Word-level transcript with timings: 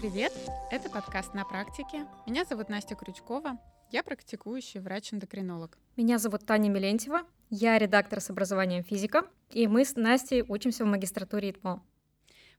Привет! 0.00 0.32
Это 0.70 0.88
подкаст 0.88 1.34
«На 1.34 1.44
практике». 1.44 2.06
Меня 2.26 2.46
зовут 2.46 2.70
Настя 2.70 2.94
Крючкова. 2.94 3.58
Я 3.90 4.02
практикующий 4.02 4.80
врач-эндокринолог. 4.80 5.76
Меня 5.94 6.16
зовут 6.16 6.46
Таня 6.46 6.70
Милентьева. 6.70 7.26
Я 7.50 7.78
редактор 7.78 8.22
с 8.22 8.30
образованием 8.30 8.82
физика. 8.82 9.26
И 9.50 9.66
мы 9.66 9.84
с 9.84 9.96
Настей 9.96 10.40
учимся 10.40 10.86
в 10.86 10.86
магистратуре 10.86 11.50
ИТМО. 11.50 11.82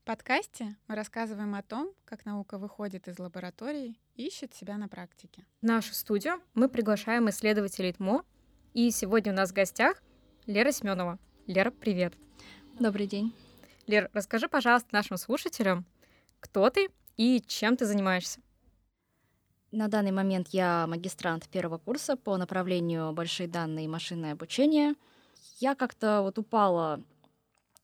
В 0.02 0.06
подкасте 0.06 0.76
мы 0.88 0.94
рассказываем 0.94 1.56
о 1.56 1.64
том, 1.64 1.92
как 2.06 2.26
наука 2.26 2.60
выходит 2.60 3.08
из 3.08 3.18
лаборатории 3.18 4.00
и 4.14 4.28
ищет 4.28 4.54
себя 4.54 4.78
на 4.78 4.88
практике. 4.88 5.44
В 5.64 5.66
нашу 5.66 5.96
студию 5.96 6.44
мы 6.54 6.70
приглашаем 6.70 7.28
исследователей 7.32 7.90
ИТМО. 7.90 8.24
И 8.76 8.92
сегодня 8.92 9.34
у 9.34 9.36
нас 9.36 9.50
в 9.50 9.56
гостях 9.56 10.04
Лера 10.46 10.72
Семенова. 10.72 11.18
Лера, 11.48 11.72
привет. 11.72 12.14
Добрый 12.80 13.08
день. 13.08 13.34
Лер, 13.88 14.12
расскажи, 14.14 14.48
пожалуйста, 14.48 14.90
нашим 14.92 15.18
слушателям, 15.18 15.88
кто 16.40 16.70
ты 16.70 16.90
и 17.22 17.40
чем 17.46 17.78
ты 17.78 17.86
занимаешься? 17.86 18.40
На 19.72 19.88
данный 19.88 20.12
момент 20.12 20.48
я 20.50 20.88
магистрант 20.88 21.48
первого 21.50 21.78
курса 21.78 22.16
по 22.18 22.36
направлению 22.36 23.14
большие 23.14 23.48
данные 23.48 23.86
и 23.86 23.88
машинное 23.88 24.34
обучение. 24.34 24.96
Я 25.60 25.76
как-то 25.76 26.24
вот 26.24 26.40
упала 26.40 27.00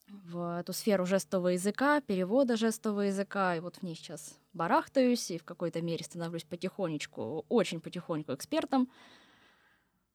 в 0.08 0.60
эту 0.60 0.73
сферу 0.73 1.05
жестового 1.05 1.50
языка, 1.50 2.02
перевода 2.02 2.58
жестового 2.58 3.02
языка, 3.02 3.55
и 3.55 3.60
вот 3.60 3.76
в 3.76 3.84
ней 3.84 3.94
сейчас 3.94 4.40
барахтаюсь, 4.54 5.30
и 5.30 5.38
в 5.38 5.44
какой-то 5.44 5.84
мере 5.84 6.04
становлюсь 6.04 6.44
потихонечку, 6.44 7.46
очень 7.48 7.80
потихоньку 7.80 8.34
экспертом. 8.34 8.90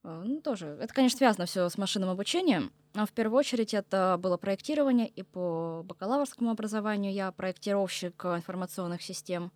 Э, 0.05 0.23
ну, 0.25 0.41
тоже. 0.41 0.77
Это, 0.81 0.93
конечно, 0.93 1.19
связано 1.19 1.47
все 1.47 1.69
с 1.69 1.79
машинным 1.79 2.11
обучением, 2.11 2.73
но 2.95 3.07
в 3.07 3.13
первую 3.13 3.39
очередь 3.39 3.75
это 3.75 4.17
было 4.19 4.37
проектирование, 4.37 5.09
и 5.09 5.23
по 5.23 5.83
бакалаврскому 5.85 6.51
образованию 6.51 7.13
я 7.13 7.33
проектировщик 7.33 8.25
информационных 8.25 9.03
систем. 9.03 9.53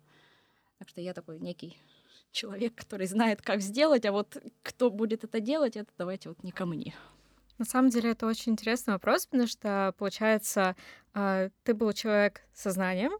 Так 0.79 0.89
что 0.89 1.01
я 1.01 1.13
такой 1.13 1.39
некий 1.39 1.77
человек, 2.31 2.75
который 2.75 3.07
знает, 3.07 3.41
как 3.41 3.61
сделать, 3.61 4.05
а 4.05 4.11
вот 4.11 4.37
кто 4.61 4.91
будет 4.91 5.23
это 5.23 5.39
делать, 5.39 5.75
это 5.75 5.89
давайте 5.97 6.29
вот 6.29 6.43
не 6.43 6.51
ко 6.51 6.65
мне. 6.65 6.93
На 7.57 7.65
самом 7.65 7.89
деле 7.89 8.11
это 8.11 8.27
очень 8.27 8.51
интересный 8.51 8.93
вопрос, 8.93 9.25
потому 9.25 9.47
что, 9.47 9.95
получается, 9.97 10.75
а, 11.15 11.49
ты 11.63 11.73
был 11.73 11.91
человек 11.93 12.41
со 12.53 12.69
знанием, 12.69 13.13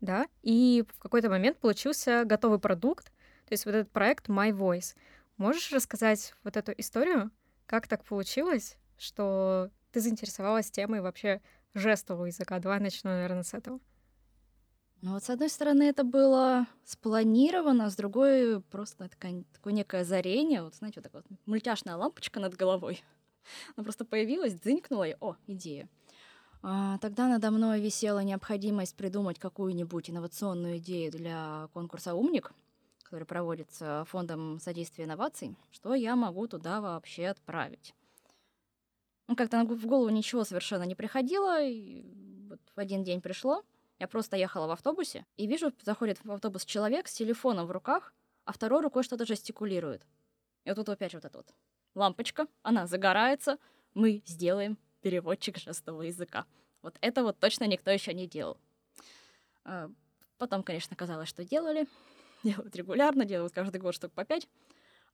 да, 0.00 0.26
и 0.42 0.84
в 0.88 0.98
какой-то 0.98 1.30
момент 1.30 1.58
получился 1.58 2.24
готовый 2.24 2.58
продукт, 2.58 3.06
то 3.46 3.52
есть 3.52 3.66
вот 3.66 3.74
этот 3.74 3.92
проект 3.92 4.28
My 4.28 4.50
Voice— 4.50 4.96
Можешь 5.40 5.72
рассказать 5.72 6.34
вот 6.44 6.58
эту 6.58 6.72
историю, 6.76 7.30
как 7.64 7.88
так 7.88 8.04
получилось, 8.04 8.76
что 8.98 9.70
ты 9.90 10.02
заинтересовалась 10.02 10.70
темой 10.70 11.00
вообще 11.00 11.40
жестового 11.72 12.26
языка? 12.26 12.58
Давай 12.58 12.78
начну, 12.78 13.08
наверное, 13.08 13.42
с 13.42 13.54
этого. 13.54 13.80
Ну 15.00 15.14
вот, 15.14 15.24
с 15.24 15.30
одной 15.30 15.48
стороны, 15.48 15.84
это 15.84 16.04
было 16.04 16.66
спланировано, 16.84 17.88
с 17.88 17.96
другой 17.96 18.60
просто 18.60 19.08
такое, 19.08 19.44
такое 19.54 19.72
некое 19.72 20.02
озарение. 20.02 20.62
Вот, 20.62 20.74
знаете, 20.74 21.00
вот 21.00 21.04
такая 21.04 21.22
вот 21.26 21.38
мультяшная 21.46 21.96
лампочка 21.96 22.38
над 22.38 22.54
головой. 22.54 23.02
Она 23.76 23.84
просто 23.84 24.04
появилась, 24.04 24.52
дзынькнула, 24.52 25.04
и 25.04 25.16
о, 25.20 25.36
идея. 25.46 25.88
А, 26.62 26.98
тогда 26.98 27.28
надо 27.28 27.50
мной 27.50 27.80
висела 27.80 28.22
необходимость 28.22 28.94
придумать 28.94 29.38
какую-нибудь 29.38 30.10
инновационную 30.10 30.76
идею 30.76 31.10
для 31.10 31.70
конкурса 31.72 32.12
«Умник», 32.12 32.52
который 33.10 33.24
проводится 33.24 34.04
Фондом 34.06 34.60
содействия 34.60 35.04
инноваций, 35.04 35.56
что 35.72 35.94
я 35.94 36.14
могу 36.14 36.46
туда 36.46 36.80
вообще 36.80 37.26
отправить. 37.26 37.92
Ну, 39.26 39.34
как-то 39.34 39.64
в 39.64 39.86
голову 39.86 40.10
ничего 40.10 40.44
совершенно 40.44 40.84
не 40.84 40.94
приходило, 40.94 41.60
и 41.60 42.04
вот 42.48 42.60
в 42.76 42.78
один 42.78 43.02
день 43.02 43.20
пришло. 43.20 43.64
Я 43.98 44.06
просто 44.06 44.36
ехала 44.36 44.68
в 44.68 44.70
автобусе, 44.70 45.26
и 45.36 45.48
вижу, 45.48 45.72
заходит 45.82 46.24
в 46.24 46.30
автобус 46.30 46.64
человек 46.64 47.08
с 47.08 47.12
телефоном 47.12 47.66
в 47.66 47.72
руках, 47.72 48.14
а 48.44 48.52
второй 48.52 48.80
рукой 48.80 49.02
что-то 49.02 49.26
жестикулирует. 49.26 50.06
И 50.64 50.68
вот 50.68 50.76
тут 50.76 50.88
опять 50.88 51.12
вот 51.12 51.24
эта 51.24 51.36
вот 51.36 51.52
лампочка, 51.96 52.46
она 52.62 52.86
загорается, 52.86 53.58
мы 53.92 54.22
сделаем 54.24 54.78
переводчик 55.00 55.58
жестового 55.58 56.02
языка. 56.02 56.46
Вот 56.82 56.96
это 57.00 57.24
вот 57.24 57.40
точно 57.40 57.64
никто 57.64 57.90
еще 57.90 58.14
не 58.14 58.28
делал. 58.28 58.56
А, 59.64 59.90
потом, 60.38 60.62
конечно, 60.62 60.94
казалось, 60.94 61.28
что 61.28 61.44
делали 61.44 61.88
делают 62.44 62.74
регулярно, 62.76 63.24
делают 63.24 63.52
каждый 63.52 63.80
год 63.80 63.94
штук 63.94 64.12
по 64.12 64.24
пять. 64.24 64.48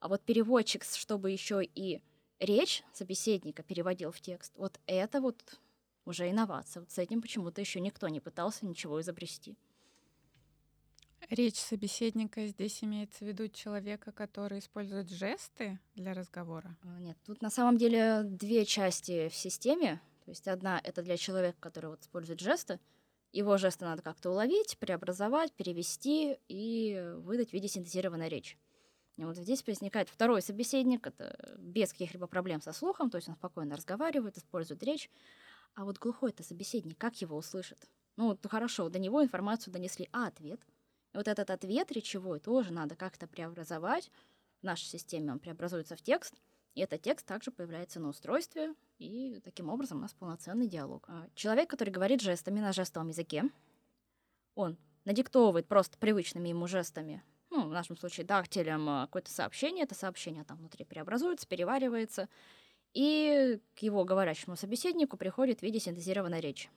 А 0.00 0.08
вот 0.08 0.22
переводчик, 0.22 0.84
чтобы 0.84 1.30
еще 1.30 1.62
и 1.64 2.02
речь 2.38 2.82
собеседника 2.92 3.62
переводил 3.62 4.12
в 4.12 4.20
текст, 4.20 4.52
вот 4.56 4.78
это 4.86 5.20
вот 5.20 5.58
уже 6.04 6.30
инновация. 6.30 6.80
Вот 6.80 6.90
с 6.90 6.98
этим 6.98 7.20
почему-то 7.20 7.60
еще 7.60 7.80
никто 7.80 8.08
не 8.08 8.20
пытался 8.20 8.66
ничего 8.66 9.00
изобрести. 9.00 9.56
Речь 11.30 11.56
собеседника 11.56 12.46
здесь 12.46 12.84
имеется 12.84 13.24
в 13.24 13.28
виду 13.28 13.48
человека, 13.48 14.12
который 14.12 14.60
использует 14.60 15.10
жесты 15.10 15.80
для 15.96 16.14
разговора? 16.14 16.76
А, 16.82 17.00
нет, 17.00 17.16
тут 17.24 17.42
на 17.42 17.50
самом 17.50 17.78
деле 17.78 18.22
две 18.22 18.64
части 18.64 19.28
в 19.28 19.34
системе. 19.34 20.00
То 20.24 20.30
есть 20.30 20.46
одна— 20.46 20.80
это 20.84 21.02
для 21.02 21.16
человека, 21.16 21.56
который 21.58 21.90
вот 21.90 22.02
использует 22.02 22.40
жесты, 22.40 22.78
его 23.36 23.56
жесты 23.58 23.84
надо 23.84 24.02
как-то 24.02 24.30
уловить, 24.30 24.78
преобразовать, 24.78 25.52
перевести 25.52 26.38
и 26.48 27.12
выдать 27.18 27.50
в 27.50 27.52
виде 27.52 27.68
синтезированной 27.68 28.28
речи. 28.28 28.56
И 29.18 29.24
вот 29.24 29.36
здесь 29.36 29.66
возникает 29.66 30.08
второй 30.08 30.42
собеседник, 30.42 31.06
это 31.06 31.56
без 31.58 31.92
каких-либо 31.92 32.26
проблем 32.26 32.60
со 32.60 32.72
слухом, 32.72 33.10
то 33.10 33.16
есть 33.16 33.28
он 33.28 33.34
спокойно 33.34 33.76
разговаривает, 33.76 34.36
использует 34.36 34.82
речь. 34.82 35.10
А 35.74 35.84
вот 35.84 35.98
глухой-то 35.98 36.42
собеседник, 36.42 36.98
как 36.98 37.20
его 37.20 37.36
услышит? 37.36 37.78
Ну, 38.16 38.28
вот 38.28 38.46
хорошо, 38.46 38.88
до 38.88 38.98
него 38.98 39.22
информацию 39.22 39.72
донесли, 39.72 40.08
а 40.12 40.28
ответ? 40.28 40.60
И 41.12 41.16
вот 41.16 41.28
этот 41.28 41.50
ответ 41.50 41.92
речевой 41.92 42.40
тоже 42.40 42.72
надо 42.72 42.94
как-то 42.94 43.26
преобразовать. 43.26 44.10
В 44.60 44.64
нашей 44.64 44.86
системе 44.86 45.32
он 45.32 45.38
преобразуется 45.38 45.96
в 45.96 46.02
текст, 46.02 46.34
и 46.76 46.80
этот 46.82 47.00
текст 47.00 47.26
также 47.26 47.50
появляется 47.50 48.00
на 48.00 48.10
устройстве, 48.10 48.74
и 48.98 49.40
таким 49.42 49.70
образом 49.70 49.98
у 49.98 50.00
нас 50.02 50.12
полноценный 50.12 50.68
диалог. 50.68 51.06
А 51.08 51.26
человек, 51.34 51.70
который 51.70 51.88
говорит 51.88 52.20
жестами 52.20 52.60
на 52.60 52.74
жестовом 52.74 53.08
языке, 53.08 53.44
он 54.54 54.76
надиктовывает 55.06 55.66
просто 55.66 55.96
привычными 55.96 56.50
ему 56.50 56.66
жестами, 56.66 57.24
ну, 57.48 57.66
в 57.66 57.72
нашем 57.72 57.96
случае 57.96 58.26
дактилем, 58.26 58.86
а, 58.90 59.06
какое-то 59.06 59.30
сообщение, 59.30 59.84
это 59.84 59.94
сообщение 59.94 60.44
там 60.44 60.58
внутри 60.58 60.84
преобразуется, 60.84 61.48
переваривается, 61.48 62.28
и 62.92 63.58
к 63.74 63.78
его 63.78 64.04
говорящему 64.04 64.54
собеседнику 64.54 65.16
приходит 65.16 65.60
в 65.60 65.62
виде 65.62 65.80
синтезированной 65.80 66.40
речи. 66.40 66.68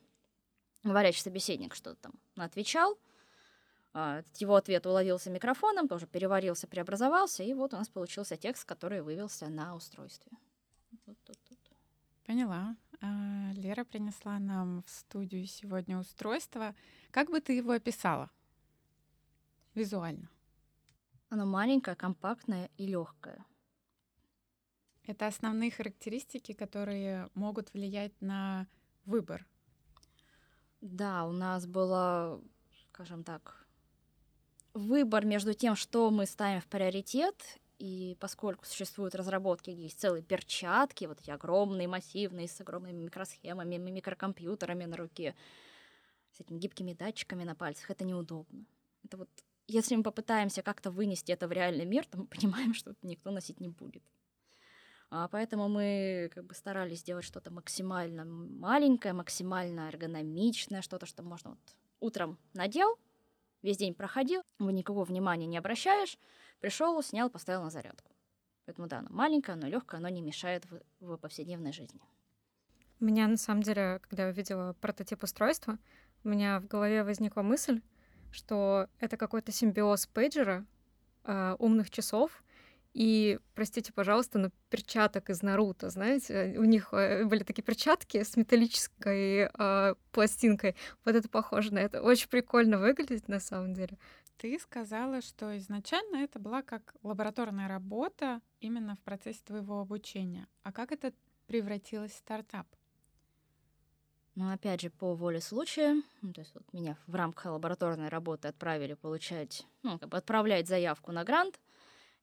Говорящий 0.83 1.21
собеседник 1.21 1.75
что-то 1.75 1.97
там 2.03 2.13
отвечал, 2.37 2.97
его 4.35 4.55
ответ 4.55 4.85
уловился 4.85 5.29
микрофоном, 5.29 5.87
тоже 5.87 6.07
переварился, 6.07 6.67
преобразовался, 6.67 7.43
и 7.43 7.53
вот 7.53 7.73
у 7.73 7.77
нас 7.77 7.89
получился 7.89 8.37
текст, 8.37 8.65
который 8.65 9.01
вывелся 9.01 9.47
на 9.49 9.75
устройстве. 9.75 10.31
Вот 11.05 11.17
тут, 11.23 11.37
тут. 11.47 11.59
Поняла. 12.25 12.75
А, 13.01 13.51
Лера 13.53 13.83
принесла 13.83 14.39
нам 14.39 14.83
в 14.83 14.89
студию 14.89 15.45
сегодня 15.47 15.97
устройство. 15.97 16.75
Как 17.11 17.29
бы 17.29 17.39
ты 17.39 17.53
его 17.53 17.71
описала 17.71 18.29
визуально? 19.73 20.29
Оно 21.29 21.45
маленькое, 21.45 21.95
компактное 21.95 22.69
и 22.77 22.87
легкое. 22.87 23.45
Это 25.03 25.27
основные 25.27 25.71
характеристики, 25.71 26.53
которые 26.53 27.29
могут 27.33 27.73
влиять 27.73 28.13
на 28.21 28.67
выбор. 29.05 29.47
Да, 30.81 31.25
у 31.25 31.31
нас 31.31 31.65
было, 31.65 32.41
скажем 32.89 33.23
так, 33.23 33.67
выбор 34.73 35.25
между 35.25 35.53
тем, 35.53 35.75
что 35.75 36.11
мы 36.11 36.25
ставим 36.25 36.61
в 36.61 36.67
приоритет, 36.67 37.35
и 37.79 38.17
поскольку 38.19 38.65
существуют 38.65 39.15
разработки, 39.15 39.69
есть 39.69 39.99
целые 39.99 40.21
перчатки, 40.21 41.05
вот 41.05 41.21
эти 41.21 41.31
огромные, 41.31 41.87
массивные, 41.87 42.47
с 42.47 42.59
огромными 42.59 43.03
микросхемами, 43.03 43.77
микрокомпьютерами 43.77 44.85
на 44.85 44.97
руке, 44.97 45.35
с 46.33 46.41
этими 46.41 46.57
гибкими 46.57 46.93
датчиками 46.93 47.43
на 47.43 47.55
пальцах, 47.55 47.89
это 47.89 48.03
неудобно. 48.03 48.65
Это 49.05 49.17
вот, 49.17 49.29
если 49.67 49.95
мы 49.95 50.03
попытаемся 50.03 50.61
как-то 50.61 50.91
вынести 50.91 51.31
это 51.31 51.47
в 51.47 51.51
реальный 51.51 51.85
мир, 51.85 52.05
то 52.05 52.17
мы 52.17 52.25
понимаем, 52.27 52.73
что 52.73 52.91
это 52.91 53.07
никто 53.07 53.31
носить 53.31 53.59
не 53.59 53.69
будет. 53.69 54.03
А 55.11 55.27
поэтому 55.27 55.69
мы 55.69 56.29
как 56.35 56.45
бы 56.45 56.53
старались 56.53 56.99
сделать 56.99 57.25
что-то 57.25 57.49
максимально 57.49 58.25
маленькое, 58.25 59.13
максимально 59.13 59.87
эргономичное, 59.87 60.81
что-то, 60.81 61.07
что 61.07 61.23
можно 61.23 61.51
вот 61.51 61.59
утром 61.99 62.37
надел, 62.53 62.99
весь 63.61 63.77
день 63.77 63.93
проходил, 63.93 64.41
вы 64.57 64.73
никакого 64.73 65.03
внимания 65.03 65.45
не 65.45 65.57
обращаешь, 65.57 66.17
пришел, 66.59 67.01
снял, 67.03 67.29
поставил 67.29 67.63
на 67.63 67.69
зарядку. 67.69 68.11
Поэтому 68.65 68.87
да, 68.87 68.99
оно 68.99 69.09
маленькое, 69.09 69.55
оно 69.55 69.67
легкое, 69.67 69.99
оно 69.99 70.09
не 70.09 70.21
мешает 70.21 70.65
в, 70.65 70.81
в 70.99 71.17
повседневной 71.17 71.71
жизни. 71.71 72.01
У 72.99 73.05
меня 73.05 73.27
на 73.27 73.37
самом 73.37 73.63
деле, 73.63 73.99
когда 74.03 74.23
я 74.23 74.29
увидела 74.29 74.73
прототип 74.73 75.23
устройства, 75.23 75.79
у 76.23 76.29
меня 76.29 76.59
в 76.59 76.67
голове 76.67 77.03
возникла 77.03 77.41
мысль, 77.41 77.81
что 78.31 78.87
это 78.99 79.17
какой-то 79.17 79.51
симбиоз 79.51 80.05
пейджера, 80.07 80.65
э, 81.23 81.55
умных 81.59 81.89
часов 81.89 82.43
и, 82.99 83.39
простите, 83.55 83.93
пожалуйста, 83.93 84.39
но 84.39 84.49
перчаток 84.69 85.29
из 85.29 85.41
Наруто, 85.41 85.89
знаете, 85.89 86.55
у 86.57 86.65
них 86.65 86.89
э, 86.91 87.23
были 87.23 87.43
такие 87.43 87.63
перчатки 87.63 88.21
с 88.21 88.35
металлической 88.35 89.49
э, 89.57 89.95
пластинкой. 90.11 90.75
Вот 91.05 91.15
это 91.15 91.29
похоже 91.29 91.73
на 91.73 91.79
это. 91.79 92.01
Очень 92.01 92.27
прикольно 92.27 92.77
выглядит 92.77 93.29
на 93.29 93.39
самом 93.39 93.73
деле. 93.73 93.97
Ты 94.35 94.59
сказала, 94.59 95.21
что 95.21 95.57
изначально 95.57 96.17
это 96.17 96.39
была 96.39 96.61
как 96.61 96.93
лабораторная 97.01 97.69
работа 97.69 98.41
именно 98.59 98.97
в 98.97 98.99
процессе 98.99 99.39
твоего 99.45 99.79
обучения. 99.79 100.45
А 100.63 100.73
как 100.73 100.91
это 100.91 101.13
превратилось 101.47 102.11
в 102.11 102.17
стартап? 102.17 102.67
Ну, 104.35 104.51
опять 104.51 104.81
же, 104.81 104.89
по 104.89 105.15
воле 105.15 105.39
случая, 105.39 106.03
ну, 106.21 106.33
то 106.33 106.41
есть 106.41 106.53
вот 106.53 106.63
меня 106.73 106.97
в 107.07 107.15
рамках 107.15 107.45
лабораторной 107.53 108.09
работы 108.09 108.49
отправили 108.49 108.95
получать, 108.95 109.65
ну, 109.83 109.97
как 109.97 110.09
бы 110.09 110.17
отправлять 110.17 110.67
заявку 110.67 111.13
на 111.13 111.23
грант. 111.23 111.61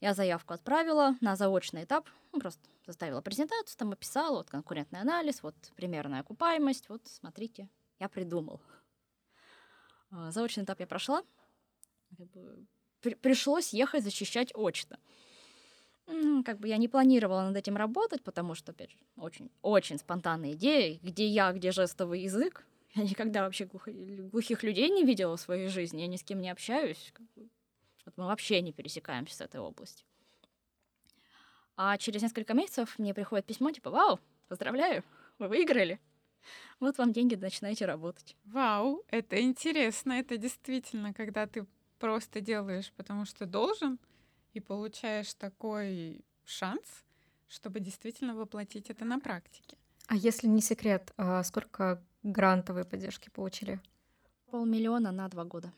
Я 0.00 0.14
заявку 0.14 0.54
отправила 0.54 1.16
на 1.20 1.36
заочный 1.36 1.84
этап, 1.84 2.08
ну, 2.32 2.40
просто 2.40 2.62
заставила 2.86 3.20
презентацию, 3.22 3.78
там 3.78 3.92
описала, 3.92 4.38
вот 4.38 4.50
конкурентный 4.50 5.00
анализ, 5.00 5.42
вот 5.42 5.54
примерная 5.74 6.20
окупаемость, 6.20 6.88
вот 6.88 7.02
смотрите, 7.06 7.68
я 7.98 8.08
придумал. 8.08 8.60
А, 10.10 10.30
заочный 10.30 10.64
этап 10.64 10.80
я 10.80 10.86
прошла, 10.86 11.22
как 12.16 12.30
бы 12.30 12.66
при 13.00 13.14
пришлось 13.14 13.72
ехать 13.72 14.04
защищать 14.04 14.52
очно. 14.54 14.98
Как 16.44 16.60
бы 16.60 16.68
я 16.68 16.76
не 16.76 16.86
планировала 16.86 17.42
над 17.42 17.56
этим 17.56 17.76
работать, 17.76 18.22
потому 18.22 18.54
что, 18.54 18.70
опять 18.70 18.92
же, 18.92 18.96
очень, 19.16 19.50
очень 19.62 19.98
спонтанная 19.98 20.52
идея, 20.52 21.00
где 21.02 21.26
я, 21.26 21.52
где 21.52 21.72
жестовый 21.72 22.20
язык. 22.20 22.64
Я 22.94 23.02
никогда 23.02 23.42
вообще 23.42 23.66
глухих 23.66 24.62
людей 24.62 24.88
не 24.88 25.04
видела 25.04 25.36
в 25.36 25.40
своей 25.40 25.68
жизни, 25.68 26.02
я 26.02 26.06
ни 26.06 26.16
с 26.16 26.22
кем 26.22 26.40
не 26.40 26.48
общаюсь. 26.48 27.10
Как 27.12 27.26
бы. 27.34 27.48
Вот 28.06 28.16
мы 28.16 28.24
вообще 28.26 28.62
не 28.62 28.72
пересекаемся 28.72 29.36
с 29.36 29.40
этой 29.42 29.60
областью. 29.60 30.06
А 31.76 31.98
через 31.98 32.22
несколько 32.22 32.54
месяцев 32.54 32.98
мне 32.98 33.12
приходит 33.12 33.44
письмо, 33.44 33.70
типа, 33.70 33.90
вау, 33.90 34.18
поздравляю, 34.48 35.04
вы 35.38 35.48
выиграли. 35.48 36.00
Вот 36.80 36.96
вам 36.96 37.12
деньги, 37.12 37.34
начинаете 37.34 37.84
работать. 37.84 38.36
Вау, 38.44 39.04
это 39.08 39.42
интересно, 39.42 40.12
это 40.12 40.38
действительно, 40.38 41.12
когда 41.12 41.46
ты 41.46 41.66
просто 41.98 42.40
делаешь, 42.40 42.92
потому 42.96 43.26
что 43.26 43.44
должен, 43.44 43.98
и 44.54 44.60
получаешь 44.60 45.34
такой 45.34 46.24
шанс, 46.46 47.04
чтобы 47.48 47.80
действительно 47.80 48.34
воплотить 48.34 48.88
это 48.88 49.04
на 49.04 49.18
практике. 49.18 49.76
А 50.06 50.14
если 50.14 50.46
не 50.46 50.62
секрет, 50.62 51.12
а 51.16 51.42
сколько 51.42 52.02
грантовой 52.22 52.84
поддержки 52.84 53.28
получили? 53.28 53.80
Полмиллиона 54.50 55.12
на 55.12 55.28
два 55.28 55.44
года. 55.44 55.72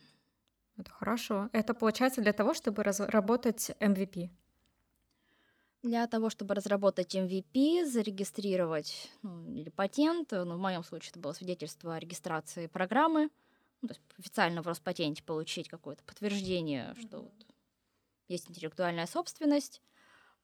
Это 0.78 0.90
хорошо. 0.92 1.50
Это 1.52 1.74
получается 1.74 2.22
для 2.22 2.32
того, 2.32 2.54
чтобы 2.54 2.82
разработать 2.84 3.70
MVP. 3.80 4.30
Для 5.82 6.06
того, 6.06 6.30
чтобы 6.30 6.54
разработать 6.54 7.14
MVP, 7.14 7.84
зарегистрировать 7.84 9.10
ну, 9.22 9.52
или 9.52 9.70
патент, 9.70 10.32
ну, 10.32 10.56
в 10.56 10.58
моем 10.58 10.82
случае 10.82 11.10
это 11.10 11.20
было 11.20 11.32
свидетельство 11.32 11.94
о 11.94 11.98
регистрации 11.98 12.66
программы, 12.66 13.30
ну, 13.82 13.88
то 13.88 13.94
есть 13.94 14.02
официально 14.18 14.62
в 14.62 14.66
Роспатенте 14.66 15.22
получить 15.22 15.68
какое-то 15.68 16.02
подтверждение, 16.04 16.94
mm-hmm. 16.96 17.06
что 17.06 17.18
вот 17.22 17.46
есть 18.28 18.50
интеллектуальная 18.50 19.06
собственность, 19.06 19.80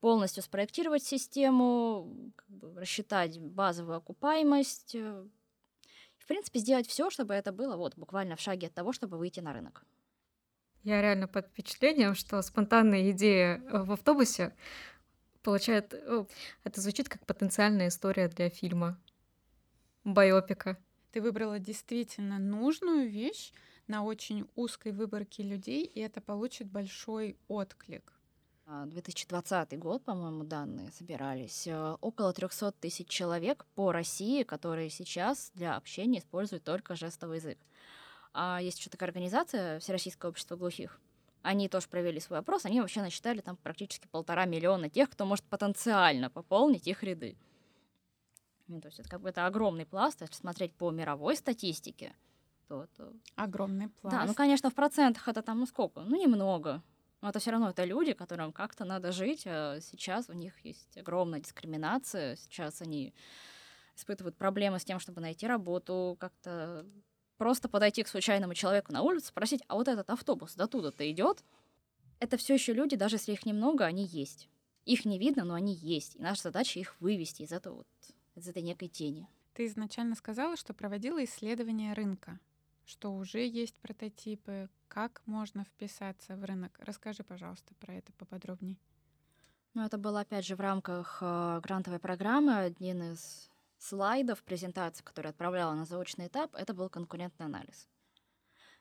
полностью 0.01 0.43
спроектировать 0.43 1.03
систему, 1.03 2.33
как 2.37 2.49
бы 2.49 2.81
рассчитать 2.81 3.39
базовую 3.39 3.97
окупаемость, 3.97 4.95
э, 4.95 5.27
в 6.19 6.27
принципе, 6.27 6.59
сделать 6.61 6.87
все, 6.87 7.11
чтобы 7.11 7.35
это 7.35 7.53
было 7.53 7.77
вот 7.77 7.97
буквально 7.97 8.37
в 8.37 8.41
шаге 8.41 8.69
от 8.69 8.75
того, 8.75 8.93
чтобы 8.93 9.19
выйти 9.19 9.41
на 9.41 9.53
рынок. 9.53 9.85
Я 10.85 11.01
реально 11.01 11.27
под 11.27 11.47
впечатлением, 11.47 12.15
что 12.15 12.41
спонтанная 12.43 13.11
идея 13.11 13.57
э, 13.57 13.83
в 13.83 13.93
автобусе 13.93 14.55
получает... 15.43 15.95
Э, 15.95 16.27
это 16.63 16.81
звучит 16.81 17.09
как 17.09 17.25
потенциальная 17.25 17.89
история 17.89 18.29
для 18.29 18.51
фильма, 18.51 19.01
байопика. 20.05 20.77
Ты 21.13 21.23
выбрала 21.23 21.59
действительно 21.59 22.39
нужную 22.39 23.09
вещь 23.09 23.53
на 23.87 24.05
очень 24.05 24.47
узкой 24.57 24.93
выборке 24.93 25.43
людей, 25.43 25.85
и 25.85 26.01
это 26.01 26.21
получит 26.21 26.69
большой 26.69 27.39
отклик. 27.49 28.13
2020 28.67 29.73
а, 29.73 29.77
год, 29.77 30.05
по-моему, 30.05 30.45
данные 30.45 30.91
собирались. 30.93 31.67
Э, 31.67 31.97
около 32.03 32.33
300 32.33 32.73
тысяч 32.73 33.09
человек 33.09 33.65
по 33.75 33.91
России, 33.91 34.43
которые 34.43 34.91
сейчас 34.91 35.51
для 35.55 35.77
общения 35.77 36.19
используют 36.19 36.65
только 36.65 36.95
жестовый 36.95 37.39
язык. 37.39 37.59
А 38.35 38.61
есть 38.61 38.79
еще 38.79 38.91
такая 38.91 39.09
организация 39.09 39.79
Всероссийское 39.79 40.29
общество 40.29 40.57
глухих. 40.57 41.01
Они 41.43 41.69
тоже 41.69 41.89
провели 41.89 42.19
свой 42.21 42.41
опрос, 42.41 42.65
они 42.65 42.81
вообще 42.81 43.01
насчитали 43.01 43.41
там 43.41 43.57
практически 43.57 44.09
полтора 44.09 44.45
миллиона 44.45 44.91
тех, 44.91 45.11
кто 45.11 45.25
может 45.25 45.45
потенциально 45.45 46.31
пополнить 46.31 46.89
их 46.89 47.03
ряды. 47.03 47.37
Ну, 48.67 48.81
то 48.81 48.89
есть 48.89 48.99
это 48.99 49.09
как 49.09 49.21
бы 49.21 49.29
это 49.29 49.47
огромный 49.47 49.87
пласт, 49.87 50.21
если 50.23 50.35
смотреть 50.35 50.75
по 50.75 50.91
мировой 50.91 51.37
статистике, 51.37 52.15
то, 52.67 52.87
то... 52.97 53.13
Огромный 53.37 53.89
пласт. 53.89 54.17
Да, 54.17 54.25
ну, 54.25 54.35
конечно, 54.35 54.71
в 54.71 54.75
процентах 54.75 55.29
это 55.29 55.43
там, 55.43 55.61
ну, 55.61 55.67
сколько? 55.67 56.01
Ну, 56.01 56.17
немного. 56.17 56.83
Но 57.21 57.29
это 57.29 57.39
все 57.39 57.51
равно 57.51 57.71
это 57.71 57.85
люди, 57.85 58.15
которым 58.15 58.53
как-то 58.53 58.85
надо 58.85 59.13
жить. 59.13 59.45
А 59.47 59.81
сейчас 59.81 60.29
у 60.31 60.33
них 60.33 60.59
есть 60.65 60.97
огромная 60.97 61.41
дискриминация. 61.41 62.37
Сейчас 62.37 62.81
они 62.81 63.15
испытывают 63.97 64.37
проблемы 64.37 64.79
с 64.79 64.85
тем, 64.85 64.99
чтобы 64.99 65.21
найти 65.21 65.47
работу, 65.47 66.17
как-то 66.19 66.87
просто 67.45 67.69
подойти 67.69 68.03
к 68.03 68.09
случайному 68.09 68.55
человеку 68.55 68.91
на 68.91 69.03
улице, 69.03 69.27
спросить, 69.27 69.63
а 69.69 69.75
вот 69.75 69.87
этот 69.87 70.09
автобус 70.09 70.55
до 70.55 70.67
туда-то 70.67 71.05
идет? 71.13 71.45
Это 72.19 72.39
все 72.39 72.55
еще 72.55 72.73
люди, 72.73 72.97
даже 72.97 73.17
если 73.17 73.33
их 73.33 73.45
немного, 73.45 73.85
они 73.85 74.07
есть. 74.07 74.49
Их 74.87 75.05
не 75.05 75.19
видно, 75.19 75.45
но 75.45 75.53
они 75.53 75.75
есть. 75.75 76.17
И 76.17 76.23
наша 76.23 76.45
задача 76.45 76.81
их 76.81 76.99
вывести 77.01 77.43
из 77.43 77.53
этого 77.53 77.75
вот 77.75 77.87
из 78.35 78.49
этой 78.49 78.63
некой 78.63 78.89
тени. 78.89 79.29
Ты 79.53 79.67
изначально 79.67 80.15
сказала, 80.15 80.57
что 80.57 80.73
проводила 80.73 81.23
исследование 81.23 81.93
рынка, 81.93 82.41
что 82.87 83.13
уже 83.15 83.47
есть 83.47 83.75
прототипы, 83.75 84.71
как 84.89 85.21
можно 85.27 85.65
вписаться 85.65 86.37
в 86.37 86.45
рынок. 86.45 86.73
Расскажи, 86.79 87.25
пожалуйста, 87.25 87.75
про 87.75 87.93
это 87.93 88.11
поподробнее. 88.15 88.79
Ну, 89.75 89.85
это 89.85 89.99
было, 89.99 90.21
опять 90.21 90.47
же, 90.47 90.57
в 90.57 90.61
рамках 90.61 91.19
э, 91.21 91.61
грантовой 91.63 91.99
программы. 91.99 92.57
Один 92.57 93.13
из 93.13 93.51
слайдов 93.85 94.43
презентации, 94.43 95.03
который 95.03 95.31
отправляла 95.31 95.75
на 95.75 95.85
заочный 95.85 96.29
этап, 96.29 96.55
это 96.55 96.73
был 96.73 96.89
конкурентный 96.89 97.47
анализ. 97.47 97.89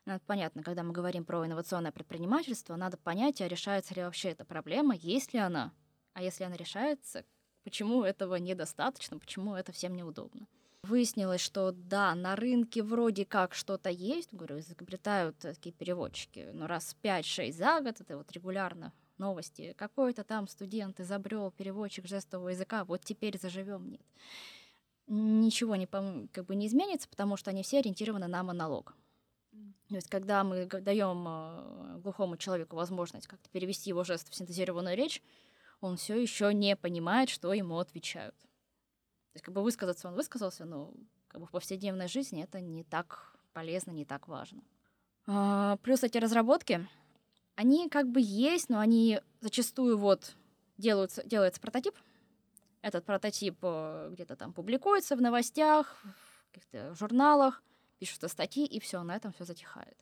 Ну, 0.06 0.18
понятно, 0.26 0.62
когда 0.62 0.82
мы 0.82 0.92
говорим 0.92 1.24
про 1.24 1.46
инновационное 1.46 1.92
предпринимательство, 1.92 2.76
надо 2.76 2.96
понять, 2.96 3.40
а 3.40 3.48
решается 3.48 3.94
ли 3.94 4.02
вообще 4.02 4.30
эта 4.30 4.44
проблема, 4.44 4.94
есть 4.94 5.32
ли 5.32 5.38
она, 5.38 5.72
а 6.12 6.22
если 6.22 6.44
она 6.44 6.56
решается, 6.56 7.24
почему 7.64 8.02
этого 8.02 8.36
недостаточно, 8.36 9.18
почему 9.18 9.54
это 9.54 9.72
всем 9.72 9.94
неудобно. 9.94 10.46
Выяснилось, 10.82 11.40
что 11.40 11.72
да, 11.72 12.14
на 12.14 12.36
рынке 12.36 12.82
вроде 12.82 13.24
как 13.24 13.54
что-то 13.54 13.88
есть, 13.88 14.34
говорю, 14.34 14.58
изобретают 14.58 15.38
такие 15.38 15.72
переводчики, 15.72 16.50
но 16.52 16.66
раз 16.66 16.94
5-6 17.02 17.52
за 17.52 17.80
год, 17.80 18.00
это 18.00 18.18
вот 18.18 18.30
регулярно 18.32 18.92
новости, 19.16 19.74
какой-то 19.78 20.24
там 20.24 20.46
студент 20.48 21.00
изобрел 21.00 21.50
переводчик 21.50 22.06
жестового 22.06 22.50
языка, 22.50 22.84
вот 22.84 23.02
теперь 23.02 23.38
заживем, 23.38 23.88
нет. 23.90 24.02
Ничего 25.06 25.76
не, 25.76 25.86
как 25.86 26.46
бы 26.46 26.56
не 26.56 26.66
изменится, 26.66 27.08
потому 27.08 27.36
что 27.36 27.50
они 27.50 27.62
все 27.62 27.78
ориентированы 27.78 28.26
на 28.26 28.42
монолог. 28.42 28.94
То 29.88 29.96
есть, 29.96 30.08
когда 30.08 30.42
мы 30.44 30.66
даем 30.66 31.24
э, 31.28 31.98
глухому 32.00 32.36
человеку 32.36 32.74
возможность 32.74 33.26
как-то 33.26 33.48
перевести 33.50 33.90
его 33.90 34.02
жест 34.02 34.30
в 34.30 34.34
синтезированную 34.34 34.96
речь, 34.96 35.22
он 35.80 35.96
все 35.96 36.20
еще 36.20 36.52
не 36.54 36.74
понимает, 36.74 37.28
что 37.28 37.52
ему 37.52 37.78
отвечают. 37.78 38.34
То 38.36 39.36
есть 39.36 39.44
как 39.44 39.54
бы 39.54 39.62
высказаться 39.62 40.08
он 40.08 40.14
высказался, 40.14 40.64
но 40.64 40.92
как 41.28 41.40
бы 41.40 41.46
в 41.46 41.50
повседневной 41.50 42.08
жизни 42.08 42.42
это 42.42 42.60
не 42.60 42.84
так 42.84 43.36
полезно, 43.52 43.90
не 43.90 44.04
так 44.04 44.26
важно. 44.26 44.62
А, 45.26 45.76
плюс 45.78 46.02
эти 46.02 46.18
разработки, 46.18 46.86
они 47.54 47.88
как 47.88 48.08
бы 48.08 48.20
есть, 48.20 48.68
но 48.68 48.78
они 48.78 49.20
зачастую 49.40 49.98
вот 49.98 50.34
делаются, 50.78 51.22
делается 51.24 51.60
прототип. 51.60 51.94
Этот 52.84 53.06
прототип 53.06 53.56
э, 53.62 54.10
где-то 54.12 54.36
там 54.36 54.52
публикуется 54.52 55.16
в 55.16 55.22
новостях, 55.22 55.96
в 56.04 56.52
каких-то 56.52 56.94
журналах, 56.94 57.62
пишутся 57.98 58.28
статьи, 58.28 58.66
и 58.66 58.78
все, 58.78 59.02
на 59.02 59.16
этом 59.16 59.32
все 59.32 59.46
затихает. 59.46 59.96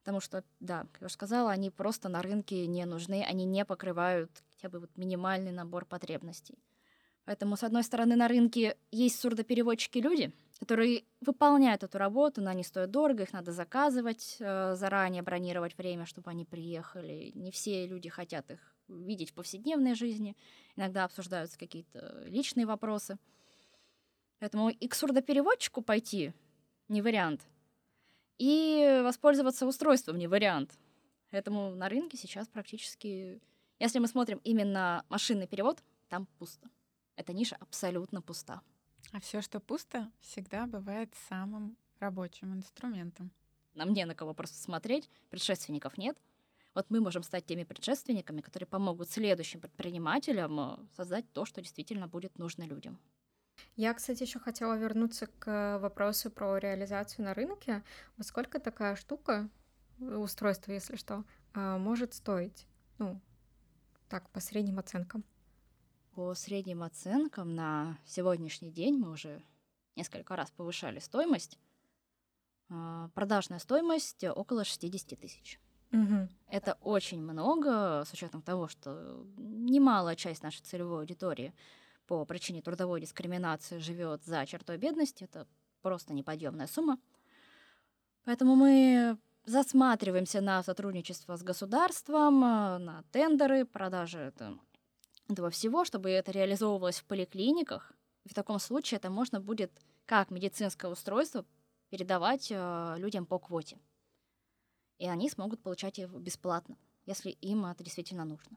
Потому 0.00 0.20
что, 0.20 0.42
да, 0.60 0.86
как 0.90 1.02
я 1.02 1.04
уже 1.04 1.12
сказала, 1.12 1.50
они 1.50 1.68
просто 1.70 2.08
на 2.08 2.22
рынке 2.22 2.66
не 2.66 2.86
нужны, 2.86 3.22
они 3.22 3.44
не 3.44 3.66
покрывают 3.66 4.30
хотя 4.54 4.70
бы 4.70 4.78
вот 4.78 4.96
минимальный 4.96 5.52
набор 5.52 5.84
потребностей. 5.84 6.58
Поэтому, 7.26 7.58
с 7.58 7.62
одной 7.62 7.82
стороны, 7.82 8.16
на 8.16 8.26
рынке 8.26 8.78
есть 8.90 9.20
сурдопереводчики-люди, 9.20 10.32
которые 10.60 11.04
выполняют 11.20 11.82
эту 11.82 11.98
работу, 11.98 12.40
но 12.40 12.48
они 12.48 12.64
стоят 12.64 12.90
дорого, 12.90 13.24
их 13.24 13.34
надо 13.34 13.52
заказывать 13.52 14.38
э, 14.40 14.76
заранее, 14.76 15.22
бронировать 15.22 15.76
время, 15.76 16.06
чтобы 16.06 16.30
они 16.30 16.46
приехали. 16.46 17.32
Не 17.34 17.50
все 17.50 17.86
люди 17.86 18.08
хотят 18.08 18.50
их 18.50 18.71
видеть 19.00 19.30
в 19.30 19.34
повседневной 19.34 19.94
жизни. 19.94 20.36
Иногда 20.76 21.04
обсуждаются 21.04 21.58
какие-то 21.58 22.24
личные 22.26 22.66
вопросы. 22.66 23.18
Поэтому 24.38 24.70
и 24.70 24.88
к 24.88 24.94
сурдопереводчику 24.94 25.82
пойти 25.82 26.32
не 26.88 27.02
вариант. 27.02 27.46
И 28.38 29.00
воспользоваться 29.04 29.66
устройством 29.66 30.18
не 30.18 30.26
вариант. 30.26 30.78
Поэтому 31.30 31.74
на 31.74 31.88
рынке 31.88 32.16
сейчас 32.16 32.48
практически... 32.48 33.40
Если 33.78 33.98
мы 33.98 34.06
смотрим 34.06 34.40
именно 34.44 35.04
машинный 35.08 35.46
перевод, 35.46 35.82
там 36.08 36.26
пусто. 36.38 36.68
Эта 37.16 37.32
ниша 37.32 37.56
абсолютно 37.60 38.20
пуста. 38.20 38.62
А 39.12 39.20
все, 39.20 39.42
что 39.42 39.60
пусто, 39.60 40.10
всегда 40.20 40.66
бывает 40.66 41.14
самым 41.28 41.76
рабочим 41.98 42.54
инструментом. 42.54 43.30
Нам 43.74 43.92
не 43.92 44.04
на 44.04 44.14
кого 44.14 44.34
просто 44.34 44.58
смотреть, 44.58 45.08
предшественников 45.30 45.96
нет. 45.96 46.16
Вот 46.74 46.86
мы 46.88 47.00
можем 47.00 47.22
стать 47.22 47.44
теми 47.44 47.64
предшественниками, 47.64 48.40
которые 48.40 48.66
помогут 48.66 49.10
следующим 49.10 49.60
предпринимателям 49.60 50.58
э, 50.60 50.76
создать 50.96 51.30
то, 51.32 51.44
что 51.44 51.60
действительно 51.60 52.08
будет 52.08 52.38
нужно 52.38 52.62
людям. 52.62 52.98
Я, 53.76 53.92
кстати, 53.92 54.22
еще 54.22 54.38
хотела 54.38 54.74
вернуться 54.76 55.26
к 55.26 55.78
вопросу 55.78 56.30
про 56.30 56.58
реализацию 56.58 57.26
на 57.26 57.34
рынке. 57.34 57.82
Вот 58.16 58.26
сколько 58.26 58.58
такая 58.58 58.96
штука, 58.96 59.50
устройство, 59.98 60.72
если 60.72 60.96
что, 60.96 61.24
а, 61.52 61.78
может 61.78 62.14
стоить? 62.14 62.66
Ну, 62.98 63.20
так, 64.08 64.28
по 64.30 64.40
средним 64.40 64.78
оценкам. 64.78 65.24
По 66.14 66.34
средним 66.34 66.82
оценкам 66.82 67.54
на 67.54 67.98
сегодняшний 68.06 68.70
день 68.70 68.98
мы 68.98 69.10
уже 69.10 69.42
несколько 69.96 70.36
раз 70.36 70.50
повышали 70.50 70.98
стоимость. 70.98 71.58
Продажная 73.14 73.58
стоимость 73.58 74.24
около 74.24 74.64
60 74.64 75.18
тысяч. 75.18 75.60
Угу. 75.92 76.28
Это 76.48 76.78
очень 76.80 77.22
много, 77.22 78.04
с 78.06 78.12
учетом 78.12 78.42
того, 78.42 78.68
что 78.68 79.26
немалая 79.36 80.16
часть 80.16 80.42
нашей 80.42 80.62
целевой 80.62 81.00
аудитории 81.00 81.54
по 82.06 82.24
причине 82.24 82.62
трудовой 82.62 83.00
дискриминации 83.00 83.78
живет 83.78 84.24
за 84.24 84.44
чертой 84.46 84.78
бедности. 84.78 85.24
Это 85.24 85.46
просто 85.82 86.14
неподъемная 86.14 86.66
сумма. 86.66 86.98
Поэтому 88.24 88.54
мы 88.54 89.18
засматриваемся 89.44 90.40
на 90.40 90.62
сотрудничество 90.62 91.36
с 91.36 91.42
государством, 91.42 92.40
на 92.40 93.04
тендеры, 93.10 93.64
продажи 93.64 94.32
этого 95.28 95.50
всего, 95.50 95.84
чтобы 95.84 96.10
это 96.10 96.30
реализовывалось 96.32 97.00
в 97.00 97.04
поликлиниках. 97.04 97.92
В 98.24 98.34
таком 98.34 98.58
случае 98.58 98.98
это 98.98 99.10
можно 99.10 99.40
будет 99.40 99.72
как 100.06 100.30
медицинское 100.30 100.90
устройство 100.90 101.44
передавать 101.90 102.48
э, 102.50 102.94
людям 102.98 103.26
по 103.26 103.38
квоте. 103.38 103.78
И 105.02 105.08
они 105.08 105.28
смогут 105.28 105.60
получать 105.60 105.98
его 105.98 106.16
бесплатно, 106.20 106.76
если 107.06 107.30
им 107.30 107.66
это 107.66 107.82
действительно 107.82 108.24
нужно. 108.24 108.56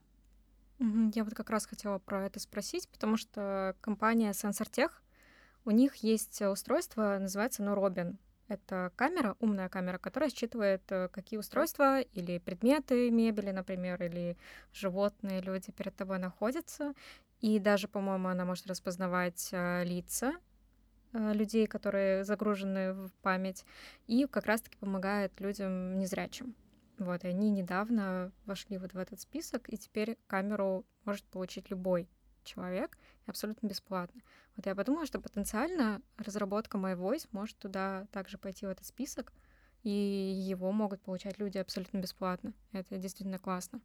Я 1.15 1.23
вот 1.23 1.33
как 1.33 1.49
раз 1.49 1.65
хотела 1.65 1.97
про 1.97 2.23
это 2.27 2.39
спросить, 2.39 2.87
потому 2.89 3.17
что 3.17 3.75
компания 3.81 4.29
SensorTech, 4.29 4.91
у 5.65 5.71
них 5.71 5.95
есть 5.95 6.39
устройство, 6.43 7.17
называется 7.17 7.63
ну, 7.63 7.73
Robin. 7.73 8.17
Это 8.47 8.91
камера, 8.95 9.35
умная 9.39 9.69
камера, 9.69 9.97
которая 9.97 10.29
считывает, 10.29 10.83
э, 10.91 11.07
какие 11.07 11.39
устройства 11.39 12.01
или 12.01 12.37
предметы 12.37 13.09
мебели, 13.09 13.49
например, 13.49 14.03
или 14.03 14.37
животные, 14.71 15.41
люди 15.41 15.71
перед 15.71 15.95
тобой 15.95 16.19
находятся. 16.19 16.93
И 17.41 17.57
даже, 17.57 17.87
по-моему, 17.87 18.27
она 18.27 18.45
может 18.45 18.67
распознавать 18.67 19.49
э, 19.51 19.83
лица 19.83 20.33
людей, 21.33 21.67
которые 21.67 22.23
загружены 22.23 22.93
в 22.93 23.11
память, 23.21 23.65
и 24.07 24.25
как 24.27 24.45
раз-таки 24.45 24.77
помогает 24.77 25.39
людям 25.39 25.97
незрячим. 25.97 26.55
Вот, 26.97 27.23
и 27.23 27.27
они 27.27 27.49
недавно 27.49 28.31
вошли 28.45 28.77
вот 28.77 28.93
в 28.93 28.97
этот 28.97 29.19
список, 29.19 29.67
и 29.71 29.77
теперь 29.77 30.17
камеру 30.27 30.85
может 31.03 31.25
получить 31.25 31.69
любой 31.69 32.07
человек 32.43 32.97
абсолютно 33.25 33.67
бесплатно. 33.67 34.21
Вот 34.55 34.65
я 34.65 34.75
подумала, 34.75 35.05
что 35.05 35.19
потенциально 35.19 36.01
разработка 36.17 36.77
MyVoice 36.77 37.27
может 37.31 37.57
туда 37.57 38.07
также 38.11 38.37
пойти 38.37 38.65
в 38.65 38.69
этот 38.69 38.85
список, 38.85 39.33
и 39.83 39.89
его 39.89 40.71
могут 40.71 41.01
получать 41.01 41.37
люди 41.37 41.57
абсолютно 41.57 41.97
бесплатно. 41.97 42.53
Это 42.71 42.97
действительно 42.97 43.39
классно. 43.39 43.81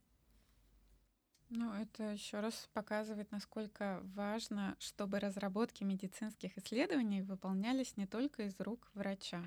Ну, 1.53 1.73
это 1.75 2.13
еще 2.13 2.39
раз 2.39 2.69
показывает, 2.75 3.33
насколько 3.33 4.01
важно, 4.15 4.77
чтобы 4.79 5.19
разработки 5.19 5.83
медицинских 5.83 6.57
исследований 6.57 7.23
выполнялись 7.23 7.97
не 7.97 8.07
только 8.07 8.45
из 8.45 8.59
рук 8.61 8.89
врача. 8.95 9.43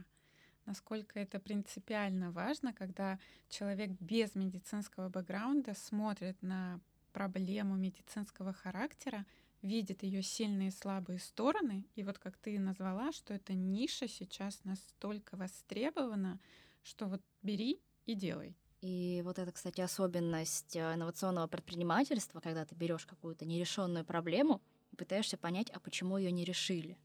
Насколько 0.66 1.22
это 1.22 1.40
принципиально 1.40 2.32
важно, 2.32 2.74
когда 2.74 3.20
человек 3.48 3.92
без 4.02 4.36
медицинского 4.36 5.08
бэкграунда 5.08 5.76
смотрит 5.76 6.42
на 6.42 6.82
проблему 7.14 7.76
медицинского 7.78 8.52
характера, 8.52 9.26
видит 9.62 10.04
ее 10.04 10.24
сильные 10.24 10.70
и 10.70 10.72
слабые 10.72 11.20
стороны. 11.20 11.86
И 11.96 12.04
вот 12.04 12.20
как 12.20 12.36
ты 12.36 12.60
назвала, 12.60 13.14
что 13.14 13.34
эта 13.34 13.54
ниша 13.54 14.10
сейчас 14.10 14.62
настолько 14.66 15.38
востребована, 15.38 16.42
что 16.84 17.06
вот 17.06 17.22
бери 17.44 17.80
и 18.06 18.14
делай. 18.14 18.58
И 18.84 19.22
вот 19.24 19.40
это, 19.40 19.50
кстати, 19.54 19.80
особенность 19.80 20.76
э, 20.76 20.96
инновационного 20.96 21.48
предпринимательства, 21.48 22.42
когда 22.42 22.66
ты 22.66 22.76
берешь 22.76 23.06
какую-то 23.06 23.46
нерешенную 23.46 24.04
проблему 24.04 24.62
и 24.92 24.98
пытаешься 24.98 25.38
понять, 25.38 25.70
а 25.70 25.80
почему 25.80 26.18
ее 26.18 26.34
не 26.34 26.44
решили. 26.44 26.98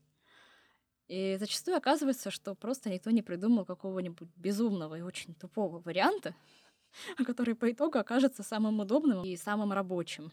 И 1.06 1.36
зачастую 1.38 1.76
оказывается, 1.76 2.32
что 2.32 2.56
просто 2.56 2.90
никто 2.90 3.12
не 3.12 3.22
придумал 3.22 3.64
какого-нибудь 3.64 4.28
безумного 4.34 4.96
и 4.96 5.02
очень 5.02 5.36
тупого 5.36 5.78
варианта, 5.78 6.34
который 7.24 7.54
по 7.54 7.70
итогу 7.70 7.98
окажется 7.98 8.42
самым 8.42 8.80
удобным 8.80 9.24
и 9.24 9.36
самым 9.36 9.72
рабочим. 9.72 10.32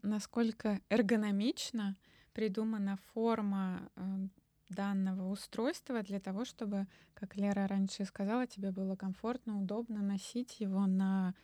Насколько 0.00 0.80
эргономично 0.88 1.98
придумана 2.32 2.98
форма 3.12 3.90
э, 3.94 4.28
данного 4.68 5.30
устройства 5.30 6.02
для 6.02 6.20
того, 6.20 6.44
чтобы, 6.44 6.86
как 7.14 7.36
Лера 7.36 7.66
раньше 7.66 8.04
сказала, 8.04 8.46
тебе 8.46 8.70
было 8.70 8.96
комфортно, 8.96 9.60
удобно 9.60 10.02
носить 10.02 10.60
его 10.60 10.86
на 10.86 11.34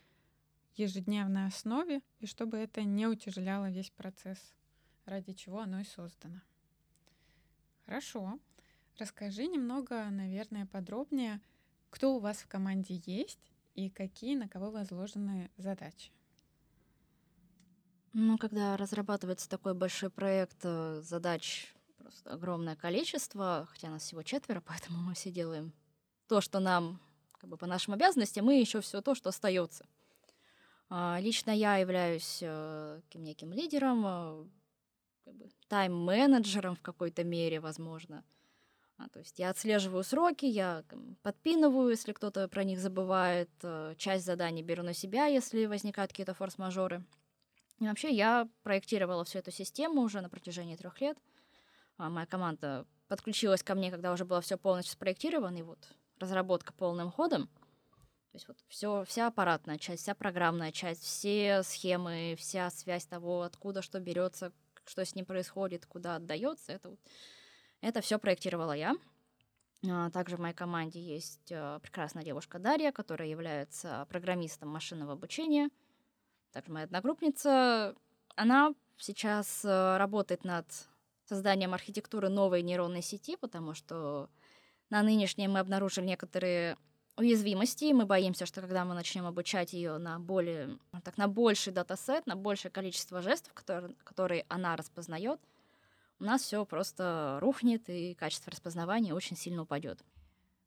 ежедневной 0.75 1.47
основе, 1.47 2.01
и 2.19 2.25
чтобы 2.25 2.57
это 2.57 2.83
не 2.83 3.07
утяжеляло 3.07 3.69
весь 3.71 3.91
процесс, 3.91 4.53
ради 5.05 5.33
чего 5.33 5.59
оно 5.59 5.79
и 5.79 5.83
создано. 5.83 6.41
Хорошо. 7.85 8.39
Расскажи 8.97 9.47
немного, 9.47 10.09
наверное, 10.09 10.65
подробнее, 10.65 11.41
кто 11.89 12.15
у 12.15 12.19
вас 12.19 12.37
в 12.37 12.47
команде 12.47 13.01
есть 13.05 13.51
и 13.73 13.89
какие 13.89 14.35
на 14.35 14.47
кого 14.47 14.71
возложены 14.71 15.51
задачи. 15.57 16.11
Ну, 18.13 18.37
когда 18.37 18.77
разрабатывается 18.77 19.49
такой 19.49 19.73
большой 19.73 20.09
проект, 20.09 20.57
э, 20.63 21.01
задач 21.03 21.75
просто 22.05 22.29
огромное 22.29 22.75
количество, 22.75 23.67
хотя 23.71 23.89
нас 23.89 24.03
всего 24.03 24.21
четверо, 24.21 24.61
поэтому 24.65 24.99
мы 24.99 25.15
все 25.15 25.31
делаем 25.31 25.73
то, 26.27 26.39
что 26.39 26.59
нам 26.59 26.99
как 27.39 27.49
бы 27.49 27.57
по 27.57 27.65
нашим 27.65 27.95
обязанностям, 27.95 28.49
и 28.51 28.59
еще 28.59 28.79
все 28.81 29.01
то, 29.01 29.15
что 29.15 29.29
остается. 29.29 29.87
А, 30.89 31.17
лично 31.19 31.49
я 31.49 31.77
являюсь 31.77 32.39
э, 32.41 33.01
неким 33.15 33.53
лидером, 33.53 34.05
э, 34.05 34.45
как 35.25 35.33
бы, 35.33 35.49
тайм-менеджером 35.67 36.75
в 36.75 36.81
какой-то 36.81 37.23
мере, 37.23 37.59
возможно. 37.59 38.23
А, 38.97 39.09
то 39.09 39.19
есть 39.19 39.39
я 39.39 39.49
отслеживаю 39.49 40.03
сроки, 40.03 40.45
я 40.45 40.83
подпинываю, 41.23 41.89
если 41.89 42.13
кто-то 42.13 42.47
про 42.47 42.63
них 42.63 42.79
забывает, 42.79 43.49
э, 43.63 43.95
часть 43.97 44.25
заданий 44.25 44.61
беру 44.61 44.83
на 44.83 44.93
себя, 44.93 45.25
если 45.25 45.65
возникают 45.65 46.11
какие-то 46.11 46.35
форс-мажоры. 46.35 47.03
И 47.79 47.87
вообще 47.87 48.11
я 48.11 48.47
проектировала 48.61 49.25
всю 49.25 49.39
эту 49.39 49.51
систему 49.51 50.01
уже 50.01 50.21
на 50.21 50.29
протяжении 50.29 50.75
трех 50.75 51.01
лет. 51.01 51.17
А 51.97 52.09
моя 52.09 52.25
команда 52.25 52.85
подключилась 53.07 53.63
ко 53.63 53.75
мне, 53.75 53.91
когда 53.91 54.11
уже 54.11 54.25
было 54.25 54.41
все 54.41 54.57
полностью 54.57 54.93
спроектировано, 54.93 55.57
и 55.57 55.61
вот 55.61 55.79
разработка 56.19 56.73
полным 56.73 57.11
ходом. 57.11 57.47
То 57.47 58.37
есть 58.37 58.47
вот 58.47 58.57
все, 58.67 59.05
вся 59.05 59.27
аппаратная 59.27 59.77
часть, 59.77 60.03
вся 60.03 60.13
программная 60.13 60.71
часть, 60.71 61.03
все 61.03 61.63
схемы, 61.63 62.35
вся 62.37 62.69
связь 62.69 63.05
того, 63.05 63.43
откуда 63.43 63.81
что 63.81 63.99
берется, 63.99 64.51
что 64.85 65.05
с 65.05 65.15
ним 65.15 65.25
происходит, 65.25 65.85
куда 65.85 66.17
отдается, 66.17 66.73
это 66.73 66.89
вот 66.89 66.99
это 67.81 68.01
все 68.01 68.19
проектировала 68.19 68.73
я. 68.73 68.95
А, 69.87 70.09
также 70.09 70.37
в 70.37 70.39
моей 70.39 70.55
команде 70.55 70.99
есть 70.99 71.51
э, 71.51 71.79
прекрасная 71.81 72.23
девушка 72.23 72.57
Дарья, 72.57 72.91
которая 72.91 73.27
является 73.27 74.05
программистом 74.09 74.69
машинного 74.69 75.13
обучения. 75.13 75.69
Также 76.51 76.71
моя 76.71 76.85
одногруппница. 76.85 77.95
Она 78.35 78.73
сейчас 78.97 79.63
работает 79.63 80.43
над 80.43 80.65
созданием 81.25 81.73
архитектуры 81.73 82.29
новой 82.29 82.61
нейронной 82.61 83.01
сети, 83.01 83.35
потому 83.35 83.73
что 83.73 84.29
на 84.89 85.01
нынешней 85.03 85.47
мы 85.47 85.59
обнаружили 85.59 86.05
некоторые 86.05 86.77
уязвимости, 87.17 87.85
и 87.85 87.93
мы 87.93 88.05
боимся, 88.05 88.45
что 88.45 88.61
когда 88.61 88.85
мы 88.85 88.93
начнем 88.93 89.25
обучать 89.25 89.73
ее 89.73 89.97
на 89.97 90.19
более, 90.19 90.77
так, 91.03 91.17
на 91.17 91.27
больший 91.27 91.71
датасет, 91.73 92.27
на 92.27 92.35
большее 92.35 92.71
количество 92.71 93.21
жестов, 93.21 93.53
которые, 93.53 93.95
которые 94.03 94.45
она 94.49 94.75
распознает, 94.75 95.39
у 96.19 96.23
нас 96.23 96.41
все 96.41 96.65
просто 96.65 97.37
рухнет, 97.41 97.89
и 97.89 98.13
качество 98.15 98.51
распознавания 98.51 99.13
очень 99.13 99.37
сильно 99.37 99.63
упадет. 99.63 100.03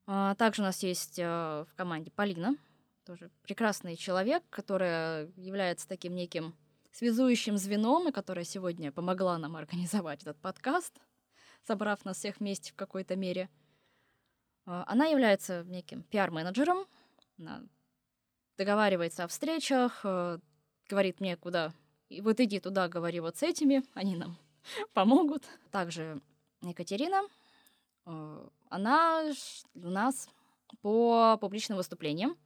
А, 0.06 0.34
также 0.36 0.62
у 0.62 0.64
нас 0.64 0.82
есть 0.82 1.18
а, 1.22 1.64
в 1.64 1.74
команде 1.74 2.10
Полина, 2.10 2.56
тоже 3.04 3.30
прекрасный 3.42 3.96
человек, 3.96 4.42
которая 4.50 5.30
является 5.36 5.88
таким 5.88 6.14
неким 6.14 6.54
связующим 6.99 7.57
звеном, 7.59 8.09
и 8.09 8.12
которая 8.12 8.45
сегодня 8.45 8.90
помогла 8.90 9.38
нам 9.38 9.55
организовать 9.55 10.23
этот 10.23 10.37
подкаст, 10.40 10.93
собрав 11.64 12.05
нас 12.05 12.17
всех 12.17 12.40
вместе 12.40 12.73
в 12.73 12.75
какой-то 12.75 13.14
мере. 13.14 13.49
А, 14.67 14.85
она 14.88 15.07
является 15.07 15.62
неким 15.62 16.02
пиар-менеджером, 16.02 16.87
она 17.38 17.62
договаривается 18.57 19.23
о 19.23 19.28
встречах, 19.28 20.05
говорит 20.88 21.21
мне, 21.21 21.37
куда. 21.37 21.73
И 22.09 22.21
вот 22.21 22.40
иди 22.40 22.59
туда, 22.59 22.88
говори 22.88 23.21
вот 23.21 23.37
с 23.37 23.45
этими, 23.45 23.85
они 23.95 24.17
нам 24.17 24.37
помогут. 24.93 25.45
Также 25.71 26.21
Екатерина, 26.62 27.23
э, 28.07 28.49
она 28.71 29.33
у 29.75 29.88
нас 29.88 30.28
по 30.83 31.38
публичным 31.40 31.76
выступлениям, 31.76 32.37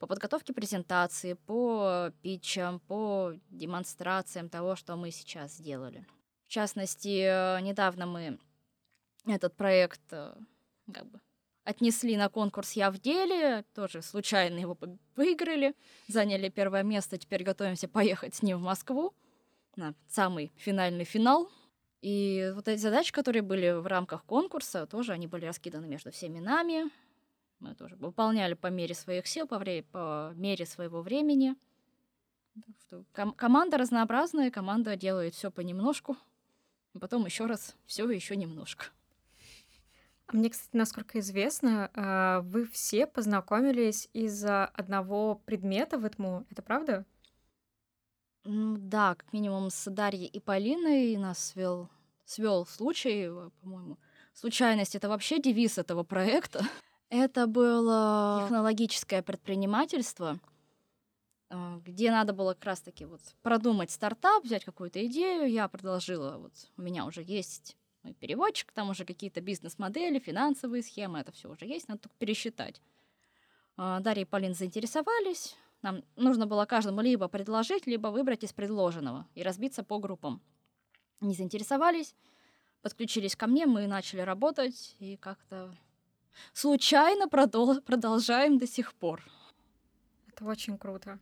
по 0.00 0.06
подготовке 0.06 0.54
презентации, 0.54 1.34
по 1.34 2.10
питчам, 2.22 2.80
по 2.80 3.34
демонстрациям 3.50 4.48
того, 4.48 4.74
что 4.74 4.96
мы 4.96 5.10
сейчас 5.10 5.52
сделали. 5.52 6.06
В 6.46 6.48
частности, 6.48 7.20
э, 7.22 7.60
недавно 7.60 8.06
мы 8.06 8.38
этот 9.26 9.54
проект 9.54 10.00
э, 10.10 10.34
как 10.92 11.06
бы 11.06 11.20
отнесли 11.64 12.16
на 12.16 12.30
конкурс 12.30 12.72
«Я 12.72 12.90
в 12.90 12.98
деле», 12.98 13.64
тоже 13.74 14.00
случайно 14.00 14.58
его 14.58 14.76
выиграли, 15.16 15.76
заняли 16.08 16.48
первое 16.48 16.82
место, 16.82 17.18
теперь 17.18 17.44
готовимся 17.44 17.86
поехать 17.86 18.34
с 18.34 18.42
ним 18.42 18.58
в 18.58 18.62
Москву 18.62 19.14
на 19.76 19.94
самый 20.08 20.50
финальный 20.56 21.04
финал. 21.04 21.50
И 22.00 22.50
вот 22.54 22.68
эти 22.68 22.80
задачи, 22.80 23.12
которые 23.12 23.42
были 23.42 23.72
в 23.72 23.86
рамках 23.86 24.24
конкурса, 24.24 24.86
тоже 24.86 25.12
они 25.12 25.26
были 25.26 25.44
раскиданы 25.44 25.86
между 25.86 26.10
всеми 26.10 26.38
нами. 26.38 26.90
Мы 27.60 27.74
тоже 27.74 27.96
выполняли 27.96 28.54
по 28.54 28.68
мере 28.68 28.94
своих 28.94 29.26
сил, 29.26 29.46
по, 29.46 29.58
вре- 29.58 29.82
по 29.82 30.32
мере 30.34 30.64
своего 30.64 31.02
времени. 31.02 31.56
Ком- 33.12 33.34
команда 33.34 33.76
разнообразная, 33.76 34.50
команда 34.50 34.96
делает 34.96 35.34
все 35.34 35.50
понемножку, 35.50 36.16
а 36.94 36.98
потом 36.98 37.26
еще 37.26 37.46
раз 37.46 37.76
все 37.86 38.10
еще 38.10 38.34
немножко. 38.34 38.86
А 40.26 40.36
мне, 40.36 40.48
кстати, 40.48 40.76
насколько 40.76 41.18
известно, 41.18 41.90
а, 41.94 42.40
вы 42.40 42.66
все 42.66 43.06
познакомились 43.06 44.08
из-за 44.12 44.64
одного 44.66 45.34
предмета 45.34 45.98
в 45.98 46.06
ЭТМУ. 46.06 46.46
Это 46.50 46.62
правда? 46.62 47.04
Да, 48.44 49.16
как 49.16 49.32
минимум 49.32 49.70
с 49.70 49.90
Дарьей 49.90 50.26
и 50.26 50.40
Полиной 50.40 51.16
нас 51.18 51.44
свел, 51.48 51.90
свел 52.24 52.64
случай, 52.64 53.26
э, 53.28 53.50
по-моему. 53.60 53.98
Случайность— 54.32 54.94
это 54.96 55.08
вообще 55.08 55.38
девиз 55.38 55.76
этого 55.76 56.04
проекта. 56.04 56.64
Это 57.10 57.48
было 57.48 58.42
технологическое 58.44 59.20
предпринимательство, 59.20 60.38
а, 61.48 61.80
где 61.84 62.12
надо 62.12 62.32
было 62.32 62.54
как 62.54 62.64
раз-таки 62.66 63.04
вот 63.04 63.20
продумать 63.42 63.90
стартап, 63.90 64.44
взять 64.44 64.64
какую-то 64.64 65.04
идею. 65.06 65.50
Я 65.50 65.66
предложила, 65.66 66.38
вот 66.38 66.52
у 66.76 66.82
меня 66.82 67.04
уже 67.04 67.24
есть 67.24 67.76
мой 68.04 68.14
переводчик, 68.14 68.70
там 68.70 68.90
уже 68.90 69.04
какие-то 69.04 69.40
бизнес-модели, 69.40 70.20
финансовые 70.20 70.84
схемы, 70.84 71.18
это 71.18 71.32
все 71.32 71.50
уже 71.50 71.66
есть, 71.66 71.88
надо 71.88 72.02
только 72.02 72.16
пересчитать. 72.16 72.80
А, 73.76 73.98
Дарья 73.98 74.22
и 74.22 74.26
Полин 74.26 74.54
заинтересовались. 74.54 75.56
Нам 75.82 76.04
нужно 76.14 76.46
было 76.46 76.64
каждому 76.64 77.00
либо 77.00 77.26
предложить, 77.26 77.88
либо 77.88 78.08
выбрать 78.08 78.44
из 78.44 78.52
предложенного 78.52 79.26
и 79.34 79.42
разбиться 79.42 79.82
по 79.82 79.98
группам. 79.98 80.40
Не 81.20 81.34
заинтересовались, 81.34 82.14
подключились 82.82 83.34
ко 83.34 83.48
мне, 83.48 83.66
мы 83.66 83.88
начали 83.88 84.20
работать 84.20 84.94
и 85.00 85.16
как-то 85.16 85.74
случайно 86.52 87.26
продол- 87.26 87.80
продолжаем 87.80 88.58
до 88.58 88.66
сих 88.66 88.94
пор. 88.94 89.22
Это 90.28 90.44
очень 90.44 90.78
круто. 90.78 91.18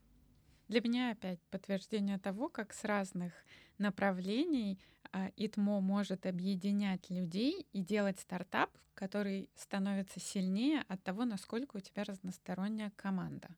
Для 0.69 0.81
меня 0.81 1.11
опять 1.11 1.41
подтверждение 1.51 2.19
того, 2.19 2.49
как 2.49 2.75
с 2.75 2.85
разных 2.85 3.33
направлений 3.79 4.79
а, 5.13 5.31
ИТМО 5.37 5.81
может 5.81 6.27
объединять 6.27 7.09
людей 7.11 7.67
и 7.73 7.81
делать 7.83 8.21
стартап, 8.21 8.71
который 8.95 9.49
становится 9.55 10.21
сильнее 10.21 10.85
от 10.89 11.03
того, 11.03 11.25
насколько 11.25 11.77
у 11.77 11.81
тебя 11.81 12.05
разносторонняя 12.05 12.93
команда. 12.97 13.49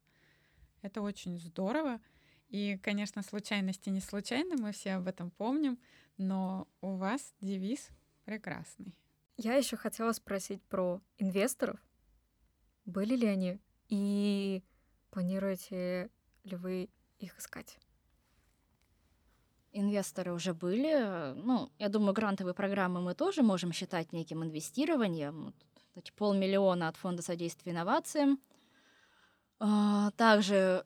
Это 0.83 1.03
очень 1.03 1.39
здорово. 1.39 2.01
И, 2.49 2.79
конечно, 2.83 3.23
случайности 3.23 3.91
не 3.91 4.01
случайны, 4.01 4.57
мы 4.57 4.73
все 4.73 4.93
об 4.93 5.07
этом 5.07 5.31
помним, 5.31 5.79
но 6.17 6.69
у 6.81 6.97
вас 6.97 7.35
девиз 7.41 7.89
прекрасный. 8.25 8.95
Я 9.43 9.55
еще 9.55 9.79
хотела 9.79 10.13
спросить 10.13 10.63
про 10.65 11.01
инвесторов. 11.17 11.81
Были 12.85 13.17
ли 13.17 13.27
они? 13.27 13.59
И 13.89 14.63
планируете 15.11 16.11
ли 16.45 16.57
вы 16.57 16.91
их 17.19 17.39
искать? 17.39 17.79
Инвесторы 19.73 20.35
уже 20.35 20.53
были. 20.53 21.33
Ну, 21.37 21.73
я 21.79 21.89
думаю, 21.89 22.13
грантовые 22.13 22.53
программы 22.53 23.01
мы 23.01 23.15
тоже 23.15 23.43
можем 23.43 23.73
считать 23.73 24.13
неким 24.13 24.45
инвестированием. 24.45 25.55
Вот, 25.95 26.13
полмиллиона 26.13 26.89
от 26.89 26.99
Фонда 26.99 27.23
содействия 27.23 27.73
инновациям. 27.73 28.39
А, 29.59 30.11
также, 30.19 30.85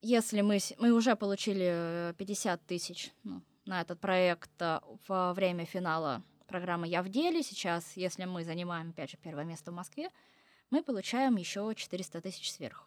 если 0.00 0.40
мы, 0.40 0.58
мы 0.78 0.90
уже 0.90 1.14
получили 1.14 2.12
50 2.18 2.66
тысяч 2.66 3.12
ну, 3.22 3.40
на 3.66 3.80
этот 3.80 4.00
проект 4.00 4.50
а, 4.60 4.82
во 5.06 5.32
время 5.32 5.64
финала 5.64 6.24
программы 6.46 6.88
«Я 6.88 7.02
в 7.02 7.08
деле», 7.08 7.42
сейчас, 7.42 7.96
если 7.96 8.24
мы 8.24 8.44
занимаем, 8.44 8.90
опять 8.90 9.10
же, 9.10 9.16
первое 9.16 9.44
место 9.44 9.70
в 9.70 9.74
Москве, 9.74 10.10
мы 10.70 10.82
получаем 10.82 11.36
еще 11.36 11.72
400 11.74 12.20
тысяч 12.20 12.50
сверху. 12.50 12.86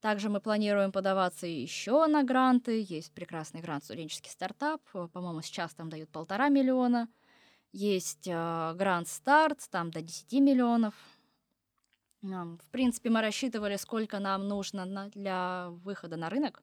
Также 0.00 0.30
мы 0.30 0.40
планируем 0.40 0.92
подаваться 0.92 1.46
еще 1.46 2.06
на 2.06 2.22
гранты. 2.22 2.84
Есть 2.88 3.12
прекрасный 3.12 3.60
грант 3.60 3.84
«Студенческий 3.84 4.30
стартап». 4.30 4.80
По-моему, 4.92 5.42
сейчас 5.42 5.74
там 5.74 5.90
дают 5.90 6.08
полтора 6.08 6.48
миллиона. 6.48 7.08
Есть 7.72 8.26
э, 8.26 8.74
грант 8.76 9.08
«Старт», 9.08 9.68
там 9.70 9.90
до 9.90 10.00
10 10.00 10.32
миллионов. 10.40 10.94
В 12.22 12.70
принципе, 12.70 13.10
мы 13.10 13.20
рассчитывали, 13.20 13.76
сколько 13.76 14.18
нам 14.18 14.48
нужно 14.48 14.84
на, 14.84 15.08
для 15.08 15.68
выхода 15.70 16.16
на 16.16 16.30
рынок. 16.30 16.62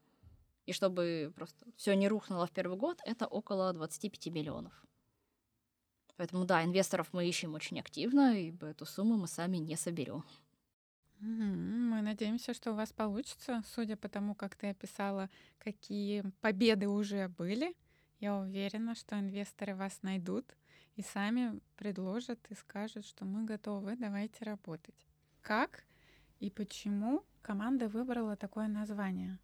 И 0.66 0.74
чтобы 0.74 1.32
просто 1.36 1.66
все 1.78 1.96
не 1.96 2.08
рухнуло 2.08 2.46
в 2.46 2.52
первый 2.52 2.78
год, 2.78 3.00
это 3.06 3.26
около 3.26 3.72
25 3.72 4.28
миллионов. 4.28 4.74
Поэтому 6.18 6.46
да, 6.46 6.64
инвесторов 6.64 7.10
мы 7.14 7.28
ищем 7.28 7.54
очень 7.54 7.80
активно, 7.80 8.40
ибо 8.40 8.68
эту 8.68 8.86
сумму 8.86 9.18
мы 9.18 9.28
сами 9.28 9.58
не 9.58 9.76
соберем. 9.76 10.24
Мы 11.20 12.02
надеемся, 12.02 12.54
что 12.54 12.72
у 12.72 12.76
вас 12.76 12.92
получится, 12.92 13.64
судя 13.74 13.96
по 13.98 14.08
тому, 14.08 14.36
как 14.36 14.56
ты 14.56 14.68
описала, 14.68 15.30
какие 15.58 16.24
победы 16.42 16.88
уже 16.88 17.28
были. 17.28 17.76
Я 18.20 18.38
уверена, 18.38 18.96
что 18.96 19.20
инвесторы 19.20 19.76
вас 19.76 20.04
найдут 20.04 20.46
и 20.96 21.04
сами 21.04 21.60
предложат 21.76 22.40
и 22.50 22.56
скажут, 22.56 23.06
что 23.06 23.26
мы 23.26 23.46
готовы, 23.46 23.96
давайте 23.96 24.44
работать. 24.44 24.96
Как 25.42 25.86
и 26.40 26.50
почему 26.50 27.24
команда 27.42 27.88
выбрала 27.88 28.36
такое 28.36 28.68
название? 28.68 29.40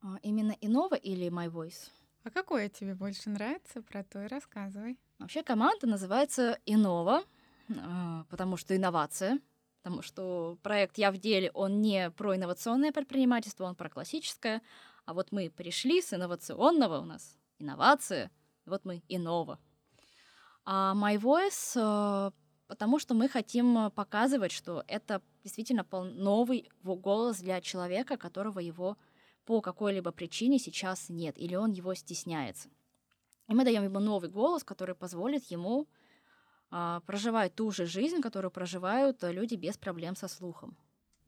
А, 0.00 0.18
именно 0.22 0.52
Innova 0.60 0.98
или 0.98 1.28
My 1.28 1.50
Voice? 1.50 1.90
А 2.22 2.30
какое 2.30 2.68
тебе 2.68 2.94
больше 2.94 3.30
нравится? 3.30 3.82
Про 3.82 4.04
то 4.04 4.24
и 4.24 4.28
рассказывай. 4.28 4.98
Вообще 5.18 5.42
команда 5.42 5.86
называется 5.86 6.58
Innova, 6.66 7.24
а, 7.76 8.24
потому 8.30 8.56
что 8.56 8.76
инновация— 8.76 9.40
потому 9.88 10.02
что 10.02 10.58
проект 10.62 10.98
«Я 10.98 11.10
в 11.10 11.16
деле», 11.16 11.50
он 11.54 11.80
не 11.80 12.10
про 12.10 12.36
инновационное 12.36 12.92
предпринимательство, 12.92 13.64
он 13.64 13.74
про 13.74 13.88
классическое, 13.88 14.60
а 15.06 15.14
вот 15.14 15.32
мы 15.32 15.48
пришли 15.50 16.02
с 16.02 16.12
инновационного, 16.12 17.00
у 17.00 17.04
нас 17.04 17.36
инновация, 17.58 18.30
вот 18.66 18.84
мы 18.84 19.02
инова. 19.08 19.58
А 20.66 20.94
My 20.94 21.18
Voice, 21.18 21.72
э, 21.74 22.30
потому 22.66 22.98
что 22.98 23.14
мы 23.14 23.30
хотим 23.30 23.90
показывать, 23.92 24.52
что 24.52 24.84
это 24.88 25.22
действительно 25.42 25.86
новый 25.90 26.68
голос 26.82 27.38
для 27.38 27.62
человека, 27.62 28.18
которого 28.18 28.58
его 28.58 28.98
по 29.46 29.62
какой-либо 29.62 30.12
причине 30.12 30.58
сейчас 30.58 31.08
нет, 31.08 31.38
или 31.38 31.54
он 31.54 31.72
его 31.72 31.94
стесняется. 31.94 32.68
И 33.48 33.54
мы 33.54 33.64
даем 33.64 33.82
ему 33.82 33.98
новый 33.98 34.30
голос, 34.30 34.62
который 34.62 34.94
позволит 34.94 35.44
ему 35.44 35.88
а, 36.70 37.00
проживать 37.00 37.54
ту 37.54 37.70
же 37.70 37.86
жизнь, 37.86 38.20
которую 38.20 38.50
проживают 38.50 39.24
э, 39.24 39.32
люди 39.32 39.54
без 39.54 39.78
проблем 39.78 40.16
со 40.16 40.28
слухом. 40.28 40.76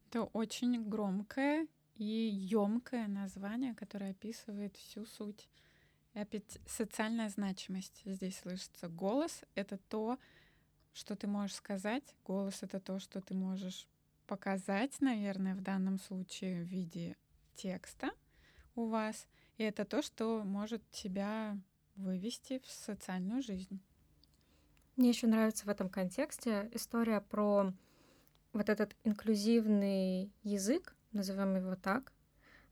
Это 0.07 0.23
очень 0.23 0.87
громкое 0.87 1.67
и 1.95 2.05
емкое 2.05 3.07
название, 3.07 3.73
которое 3.73 4.11
описывает 4.11 4.77
всю 4.77 5.05
суть. 5.05 5.49
И 6.13 6.19
опять 6.19 6.59
социальная 6.67 7.29
значимость 7.29 8.01
здесь 8.05 8.39
слышится. 8.39 8.87
Голос— 8.87 9.43
это 9.55 9.77
то, 9.89 10.19
что 10.93 11.15
ты 11.15 11.25
можешь 11.25 11.55
сказать. 11.55 12.03
Голос— 12.23 12.59
это 12.61 12.79
то, 12.79 12.99
что 12.99 13.21
ты 13.21 13.33
можешь 13.33 13.87
показать, 14.27 15.01
наверное, 15.01 15.55
в 15.55 15.61
данном 15.61 15.99
случае 15.99 16.63
в 16.63 16.67
виде 16.67 17.15
текста 17.55 18.11
у 18.75 18.85
вас. 18.85 19.27
И 19.57 19.63
это 19.63 19.85
то, 19.85 20.01
что 20.01 20.43
может 20.43 20.87
тебя 20.91 21.57
вывести 22.01 22.59
в 22.59 22.69
социальную 22.69 23.41
жизнь. 23.41 23.81
Мне 24.95 25.09
еще 25.09 25.27
нравится 25.27 25.65
в 25.65 25.69
этом 25.69 25.89
контексте 25.89 26.69
история 26.73 27.21
про 27.21 27.71
вот 28.53 28.69
этот 28.69 28.95
инклюзивный 29.03 30.33
язык, 30.43 30.95
назовем 31.13 31.55
его 31.55 31.75
так, 31.75 32.11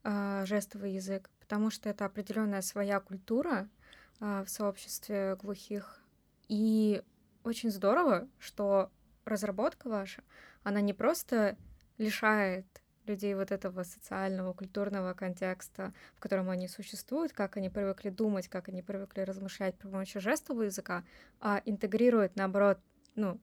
а, 0.03 0.45
жестовый 0.45 0.93
язык, 0.93 1.29
потому 1.39 1.69
что 1.69 1.89
это 1.89 2.05
определенная 2.05 2.61
своя 2.61 2.99
культура 2.99 3.69
а, 4.19 4.43
в 4.43 4.49
сообществе 4.49 5.35
глухих. 5.37 6.03
И 6.47 7.01
очень 7.43 7.71
здорово, 7.71 8.27
что 8.37 8.91
разработка 9.25 9.87
ваша, 9.87 10.23
она 10.63 10.81
не 10.81 10.93
просто 10.93 11.57
лишает 11.97 12.65
людей 13.09 13.35
вот 13.35 13.51
этого 13.51 13.83
социального, 13.83 14.53
культурного 14.53 15.13
контекста, 15.13 15.93
в 16.15 16.19
котором 16.19 16.49
они 16.49 16.67
существуют, 16.67 17.33
как 17.33 17.57
они 17.57 17.69
привыкли 17.69 18.09
думать, 18.09 18.47
как 18.47 18.69
они 18.69 18.81
привыкли 18.81 19.21
размышлять 19.21 19.75
при 19.75 19.87
помощи 19.87 20.19
жестового 20.19 20.63
языка, 20.63 21.03
а 21.41 21.61
интегрирует, 21.65 22.35
наоборот, 22.35 22.79
ну, 23.15 23.39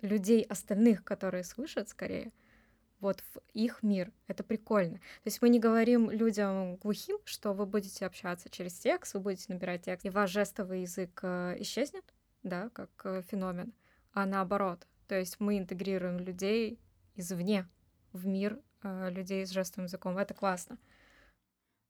людей 0.00 0.42
остальных, 0.42 1.04
которые 1.04 1.44
слышат 1.44 1.88
скорее, 1.88 2.32
вот 3.00 3.22
в 3.34 3.40
их 3.54 3.82
мир. 3.82 4.12
Это 4.26 4.44
прикольно. 4.44 4.96
То 4.98 5.26
есть 5.26 5.40
мы 5.42 5.48
не 5.48 5.58
говорим 5.58 6.10
людям 6.10 6.76
глухим, 6.76 7.18
что 7.24 7.52
вы 7.52 7.66
будете 7.66 8.06
общаться 8.06 8.48
через 8.50 8.74
текст, 8.74 9.14
вы 9.14 9.20
будете 9.20 9.52
набирать 9.52 9.82
текст, 9.82 10.04
и 10.04 10.10
ваш 10.10 10.30
жестовый 10.30 10.82
язык 10.82 11.20
э, 11.22 11.56
исчезнет, 11.60 12.04
да, 12.42 12.68
как 12.70 12.90
э, 13.04 13.22
феномен, 13.22 13.72
а 14.12 14.26
наоборот. 14.26 14.86
То 15.08 15.18
есть 15.18 15.40
мы 15.40 15.58
интегрируем 15.58 16.18
людей 16.18 16.78
извне 17.16 17.68
в 18.12 18.26
мир 18.26 18.58
людей 18.82 19.46
с 19.46 19.50
жестовым 19.50 19.86
языком. 19.86 20.18
Это 20.18 20.34
классно. 20.34 20.78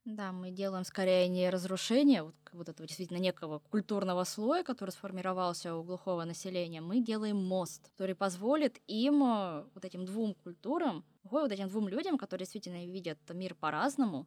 Да, 0.06 0.32
мы 0.32 0.50
делаем 0.50 0.84
скорее 0.84 1.28
не 1.28 1.50
разрушение 1.50 2.22
вот, 2.22 2.34
вот 2.52 2.68
этого 2.70 2.86
действительно 2.86 3.18
некого 3.18 3.58
культурного 3.58 4.24
слоя, 4.24 4.64
который 4.64 4.90
сформировался 4.90 5.74
у 5.76 5.82
глухого 5.82 6.24
населения, 6.24 6.80
мы 6.80 7.00
делаем 7.00 7.36
мост, 7.36 7.90
который 7.90 8.14
позволит 8.14 8.80
им, 8.86 9.22
э, 9.22 9.64
вот 9.74 9.84
этим 9.84 10.06
двум 10.06 10.34
культурам, 10.34 11.04
вот 11.22 11.52
этим 11.52 11.68
двум 11.68 11.86
людям, 11.86 12.16
которые 12.16 12.46
действительно 12.46 12.86
видят 12.86 13.18
мир 13.28 13.54
по-разному, 13.54 14.26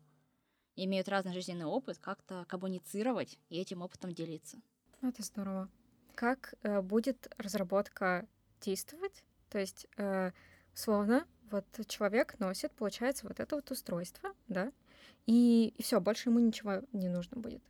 имеют 0.76 1.10
разный 1.10 1.34
жизненный 1.34 1.66
опыт, 1.66 1.98
как-то 1.98 2.46
коммуницировать 2.48 3.40
и 3.50 3.60
этим 3.60 3.82
опытом 3.82 4.14
делиться. 4.14 4.62
Это 5.02 5.24
здорово. 5.24 5.70
Как 6.14 6.54
э, 6.62 6.82
будет 6.82 7.34
разработка 7.38 8.28
действовать? 8.62 9.24
То 9.50 9.58
есть, 9.58 9.88
э, 9.98 10.32
условно, 10.74 11.26
вот 11.54 11.88
человек 11.88 12.38
носит, 12.40 12.72
получается, 12.74 13.28
вот 13.28 13.40
это 13.40 13.56
вот 13.56 13.72
устройство, 13.72 14.34
да, 14.48 14.72
и, 15.26 15.74
и 15.78 15.84
все, 15.84 16.02
больше 16.02 16.30
ему 16.30 16.40
ничего 16.40 16.82
не 16.92 17.08
нужно 17.08 17.40
будет. 17.40 17.64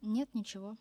Нет, 0.00 0.28
ничего. 0.34 0.76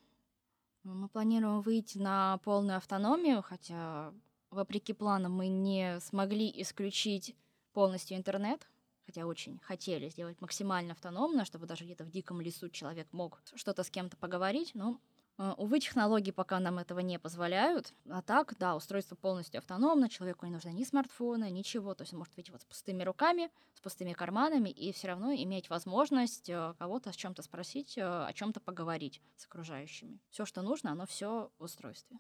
Мы 0.84 1.08
планируем 1.08 1.62
выйти 1.62 1.98
на 1.98 2.38
полную 2.44 2.78
автономию, 2.78 3.42
хотя, 3.42 4.14
вопреки 4.50 4.94
планам, 4.94 5.34
мы 5.34 5.48
не 5.48 6.00
смогли 6.02 6.52
исключить 6.62 7.36
полностью 7.72 8.18
интернет, 8.18 8.70
хотя 9.06 9.26
очень 9.26 9.60
хотели 9.60 10.10
сделать 10.10 10.40
максимально 10.42 10.94
автономно, 10.94 11.46
чтобы 11.46 11.66
даже 11.66 11.86
где-то 11.86 12.04
в 12.04 12.12
диком 12.12 12.42
лесу 12.42 12.70
человек 12.70 13.08
мог 13.12 13.42
что-то 13.56 13.84
с 13.84 13.90
кем-то 13.90 14.18
поговорить, 14.18 14.72
но 14.76 15.00
увы, 15.38 15.80
технологии 15.80 16.32
пока 16.32 16.60
нам 16.60 16.80
этого 16.80 17.00
не 17.00 17.18
позволяют. 17.20 17.94
А 18.10 18.22
так, 18.22 18.56
да, 18.60 18.76
устройство 18.76 19.16
полностью 19.16 19.60
автономно, 19.60 20.10
человеку 20.10 20.46
не 20.46 20.52
нужно 20.52 20.70
ни 20.70 20.84
смартфона, 20.84 21.50
ничего. 21.50 21.96
То 21.96 22.04
есть 22.04 22.14
он 22.14 22.20
может 22.20 22.36
выйти 22.36 22.52
вот 22.52 22.62
с 22.62 22.66
пустыми 22.66 23.04
руками, 23.04 23.52
с 23.74 23.82
пустыми 23.82 24.14
карманами 24.14 24.70
и 24.70 24.92
все 24.92 25.08
равно 25.08 25.34
иметь 25.34 25.70
возможность 25.70 26.50
э, 26.50 26.74
кого-то 26.78 27.10
о 27.10 27.14
чем-то 27.14 27.42
спросить, 27.42 27.98
э, 27.98 28.02
о 28.02 28.32
чем-то 28.34 28.60
поговорить 28.60 29.22
с 29.36 29.46
окружающими. 29.46 30.20
Все, 30.30 30.46
что 30.46 30.62
нужно, 30.62 30.92
оно 30.92 31.06
все 31.06 31.52
в 31.58 31.64
устройстве. 31.64 32.20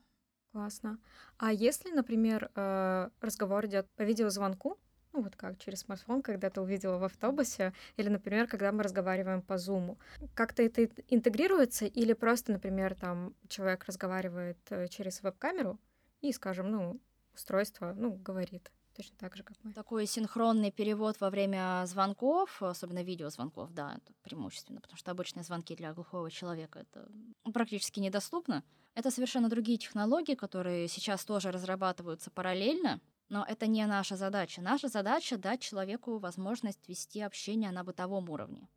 Классно. 0.52 1.00
А 1.38 1.52
если, 1.52 1.92
например, 1.92 2.52
э, 2.56 3.10
разговор 3.22 3.66
идет 3.66 3.90
по 3.96 4.04
видеозвонку, 4.04 4.80
ну 5.14 5.22
вот 5.22 5.36
как 5.36 5.58
через 5.60 5.82
смартфон, 5.82 6.22
когда 6.22 6.50
ты 6.50 6.60
увидела 6.62 6.98
в 6.98 7.04
автобусе, 7.04 7.74
или, 7.98 8.10
например, 8.10 8.48
когда 8.48 8.72
мы 8.72 8.84
разговариваем 8.84 9.42
по 9.42 9.58
зуму. 9.58 9.98
Как-то 10.34 10.64
это 10.64 10.90
интегрируется, 11.08 11.86
или 11.86 12.14
просто, 12.14 12.52
например, 12.52 12.96
там 12.96 13.34
человек 13.48 13.86
разговаривает 13.86 14.58
э, 14.70 14.88
через 14.88 15.22
веб-камеру 15.22 15.80
и, 16.22 16.32
скажем, 16.32 16.72
ну, 16.72 17.00
устройство, 17.34 17.94
ну, 17.96 18.14
говорит 18.14 18.72
точно 18.96 19.18
так 19.18 19.36
же, 19.36 19.44
как 19.44 19.58
мы. 19.64 19.74
Такой 19.74 20.06
синхронный 20.06 20.72
перевод 20.72 21.20
во 21.20 21.30
время 21.30 21.84
звонков, 21.86 22.62
особенно 22.62 23.04
видеозвонков, 23.04 23.74
да, 23.74 23.96
это 23.96 24.14
преимущественно, 24.22 24.82
потому 24.82 24.98
что 24.98 25.12
обычные 25.12 25.44
звонки 25.44 25.76
для 25.76 25.94
глухого 25.94 26.30
человека 26.30 26.80
это 26.80 27.08
практически 27.52 28.00
недоступно. 28.00 28.64
Это 28.96 29.10
совершенно 29.10 29.50
другие 29.50 29.80
технологии, 29.80 30.36
которые 30.36 30.88
сейчас 30.88 31.26
тоже 31.26 31.52
разрабатываются 31.52 32.30
параллельно. 32.30 33.02
Но 33.30 33.46
это 33.48 33.68
не 33.68 33.86
наша 33.86 34.16
задача. 34.16 34.62
Наша 34.62 34.88
задача 34.88 35.38
дать 35.38 35.62
человеку 35.62 36.18
возможность 36.18 36.88
вести 36.88 37.22
общение 37.22 37.72
на 37.72 37.84
бытовом 37.84 38.30
уровне. 38.30 38.68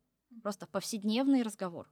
Просто 0.41 0.67
повседневный 0.67 1.43
разговор. 1.43 1.87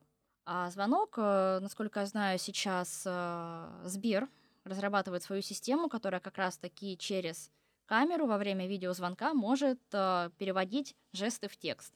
А 0.45 0.69
звонок, 0.69 1.15
э, 1.17 1.59
насколько 1.61 2.01
я 2.01 2.05
знаю, 2.05 2.37
сейчас 2.37 3.03
э, 3.05 3.81
Сбер 3.85 4.29
разрабатывает 4.63 5.23
свою 5.23 5.41
систему, 5.41 5.89
которая 5.89 6.21
как 6.21 6.37
раз-таки 6.37 6.97
через 6.97 7.51
камеру 7.85 8.27
во 8.27 8.37
время 8.37 8.67
видеозвонка 8.67 9.33
может 9.33 9.79
э, 9.91 10.29
переводить 10.37 10.95
жесты 11.13 11.47
в 11.47 11.57
текст. 11.57 11.93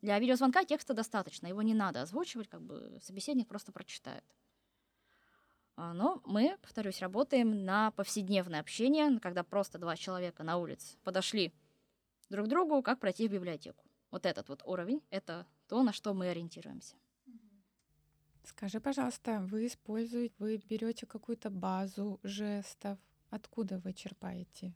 Для 0.00 0.18
видеозвонка 0.18 0.64
текста 0.64 0.94
достаточно, 0.94 1.46
его 1.46 1.62
не 1.62 1.74
надо 1.74 2.02
озвучивать, 2.02 2.48
как 2.48 2.62
бы 2.62 2.98
собеседник 3.02 3.48
просто 3.48 3.72
прочитает. 3.72 4.24
А, 5.80 5.92
но 5.94 6.20
мы, 6.26 6.58
повторюсь, 6.60 7.00
работаем 7.00 7.64
на 7.64 7.92
повседневное 7.92 8.58
общение, 8.58 9.20
когда 9.20 9.44
просто 9.44 9.78
два 9.78 9.94
человека 9.94 10.42
на 10.42 10.56
улице 10.56 10.98
подошли 11.04 11.54
друг 12.30 12.46
к 12.46 12.48
другу, 12.48 12.82
как 12.82 12.98
пройти 12.98 13.28
в 13.28 13.32
библиотеку. 13.32 13.84
Вот 14.10 14.26
этот 14.26 14.48
вот 14.48 14.60
уровень— 14.64 15.02
это 15.10 15.46
то, 15.68 15.84
на 15.84 15.92
что 15.92 16.14
мы 16.14 16.30
ориентируемся. 16.30 16.96
Скажи, 18.42 18.80
пожалуйста, 18.80 19.46
вы 19.48 19.66
используете, 19.66 20.34
вы 20.40 20.56
берете 20.56 21.06
какую-то 21.06 21.48
базу 21.48 22.18
жестов, 22.24 22.98
откуда 23.30 23.78
вы 23.78 23.92
черпаете 23.92 24.74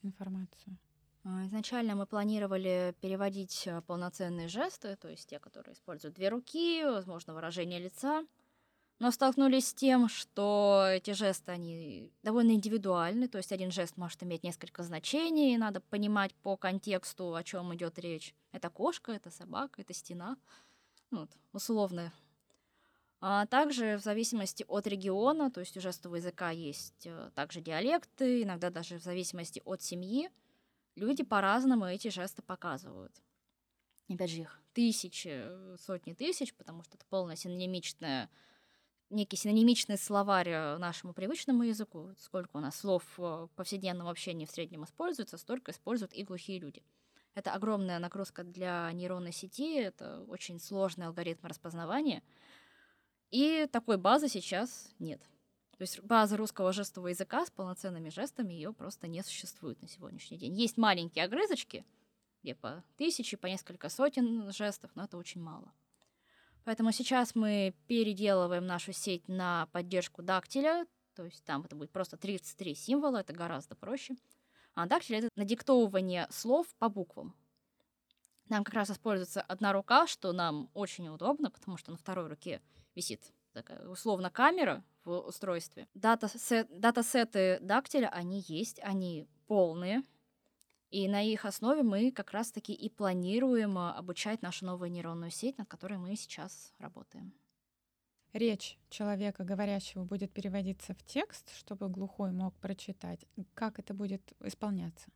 информацию? 0.00 0.78
А, 1.24 1.44
изначально 1.44 1.94
мы 1.94 2.06
планировали 2.06 2.94
переводить 3.02 3.66
э, 3.66 3.82
полноценные 3.82 4.48
жесты, 4.48 4.96
то 4.96 5.08
есть 5.08 5.28
те, 5.28 5.38
которые 5.40 5.74
используют 5.74 6.14
две 6.14 6.30
руки, 6.30 6.82
возможно, 6.84 7.34
выражение 7.34 7.78
лица— 7.78 8.24
но 8.98 9.10
столкнулись 9.10 9.68
с 9.68 9.74
тем, 9.74 10.08
что 10.08 10.84
эти 10.90 11.12
жесты, 11.12 11.52
они 11.52 12.12
довольно 12.22 12.52
индивидуальны, 12.52 13.28
то 13.28 13.38
есть 13.38 13.52
один 13.52 13.70
жест 13.70 13.96
может 13.96 14.22
иметь 14.22 14.42
несколько 14.42 14.82
значений, 14.82 15.54
и 15.54 15.58
надо 15.58 15.80
понимать 15.80 16.34
по 16.36 16.56
контексту, 16.56 17.34
о 17.34 17.44
чем 17.44 17.74
идет 17.74 17.98
речь. 17.98 18.34
Это 18.52 18.70
кошка, 18.70 19.12
это 19.12 19.30
собака, 19.30 19.82
это 19.82 19.94
стена, 19.94 20.36
ну, 21.10 21.20
вот, 21.20 21.30
условно. 21.52 22.12
А 23.20 23.46
также 23.46 23.96
в 23.96 24.02
зависимости 24.02 24.64
от 24.68 24.86
региона, 24.86 25.50
то 25.50 25.60
есть 25.60 25.76
у 25.76 25.80
жестового 25.80 26.16
языка 26.16 26.50
есть 26.50 27.06
э, 27.06 27.30
также 27.34 27.60
диалекты, 27.60 28.42
иногда 28.42 28.70
даже 28.70 28.98
в 28.98 29.02
зависимости 29.02 29.60
от 29.64 29.82
семьи, 29.82 30.30
люди 30.94 31.24
по-разному 31.24 31.86
эти 31.86 32.08
жесты 32.08 32.42
показывают. 32.42 33.12
Опять 34.08 34.30
же, 34.30 34.42
их 34.42 34.62
тысячи, 34.72 35.44
сотни 35.78 36.14
тысяч, 36.14 36.54
потому 36.54 36.84
что 36.84 36.96
это 36.96 37.04
полная 37.06 37.34
синонимичная 37.34 38.30
некий 39.10 39.36
синонимичный 39.36 39.98
словарь 39.98 40.48
э, 40.48 40.78
нашему 40.78 41.12
привычному 41.12 41.62
языку. 41.62 42.10
Сколько 42.18 42.56
у 42.56 42.60
нас 42.60 42.76
слов 42.76 43.02
в 43.16 43.48
повседневном 43.56 44.08
общении 44.08 44.46
в 44.46 44.50
среднем 44.50 44.84
используется, 44.84 45.38
столько 45.38 45.72
используют 45.72 46.12
и 46.12 46.24
глухие 46.24 46.58
люди. 46.58 46.82
Это 47.34 47.52
огромная 47.52 47.98
нагрузка 47.98 48.42
для 48.42 48.90
нейронной 48.92 49.32
сети, 49.32 49.76
это 49.76 50.24
очень 50.28 50.58
сложный 50.58 51.06
алгоритм 51.06 51.46
распознавания. 51.46 52.22
И 53.30 53.68
такой 53.70 53.96
базы 53.96 54.28
сейчас 54.28 54.90
нет. 54.98 55.20
То 55.76 55.82
есть 55.82 56.00
базы 56.00 56.36
русского 56.36 56.72
жестового 56.72 57.08
языка 57.08 57.46
с 57.46 57.50
полноценными 57.50 58.08
жестами 58.08 58.52
ее 58.52 58.72
просто 58.72 59.06
не 59.06 59.22
существует 59.22 59.80
на 59.80 59.86
сегодняшний 59.86 60.36
день. 60.36 60.54
Есть 60.54 60.76
маленькие 60.76 61.24
огрызочки, 61.24 61.84
где 62.42 62.56
по 62.56 62.82
тысяче, 62.96 63.36
по 63.36 63.46
несколько 63.46 63.88
сотен 63.88 64.52
жестов, 64.52 64.90
но 64.96 65.04
это 65.04 65.16
очень 65.16 65.40
мало. 65.40 65.72
Поэтому 66.68 66.92
сейчас 66.92 67.34
мы 67.34 67.74
переделываем 67.86 68.66
нашу 68.66 68.92
сеть 68.92 69.26
на 69.26 69.68
поддержку 69.72 70.22
дактиля, 70.22 70.86
то 71.14 71.24
есть 71.24 71.42
там 71.44 71.62
это 71.62 71.74
будет 71.74 71.90
просто 71.90 72.18
33 72.18 72.74
символа, 72.74 73.20
это 73.20 73.32
гораздо 73.32 73.74
проще. 73.74 74.16
А 74.74 74.84
дактиль— 74.84 75.16
это 75.16 75.30
надиктовывание 75.34 76.26
слов 76.28 76.66
по 76.78 76.90
буквам. 76.90 77.34
Нам 78.50 78.64
как 78.64 78.74
раз 78.74 78.90
используется 78.90 79.40
одна 79.40 79.72
рука, 79.72 80.06
что 80.06 80.32
нам 80.32 80.68
очень 80.74 81.08
удобно, 81.08 81.50
потому 81.50 81.78
что 81.78 81.90
на 81.90 81.96
второй 81.96 82.28
руке 82.28 82.60
висит 82.94 83.32
такая 83.54 83.88
условно 83.88 84.28
камера 84.28 84.84
в 85.04 85.20
устройстве. 85.20 85.88
Дата-сеты 85.94 87.60
дактиля, 87.62 88.10
они 88.10 88.44
есть, 88.46 88.78
они 88.82 89.26
полные, 89.46 90.02
и 90.90 91.08
на 91.08 91.22
их 91.22 91.44
основе 91.44 91.82
мы 91.82 92.10
как 92.10 92.32
раз-таки 92.32 92.72
и 92.72 92.88
планируем 92.88 93.76
а, 93.76 93.94
обучать 93.94 94.42
нашу 94.42 94.66
новую 94.66 94.90
нейронную 94.90 95.30
сеть, 95.30 95.58
над 95.58 95.68
которой 95.68 95.98
мы 95.98 96.16
сейчас 96.16 96.72
работаем. 96.78 97.32
Речь 98.32 98.78
человека 98.88 99.44
говорящего 99.44 100.04
будет 100.04 100.32
переводиться 100.32 100.94
в 100.94 101.02
текст, 101.02 101.54
чтобы 101.56 101.88
глухой 101.88 102.30
мог 102.30 102.54
прочитать. 102.56 103.26
Как 103.54 103.78
это 103.78 103.94
будет 103.94 104.32
исполняться? 104.40 105.10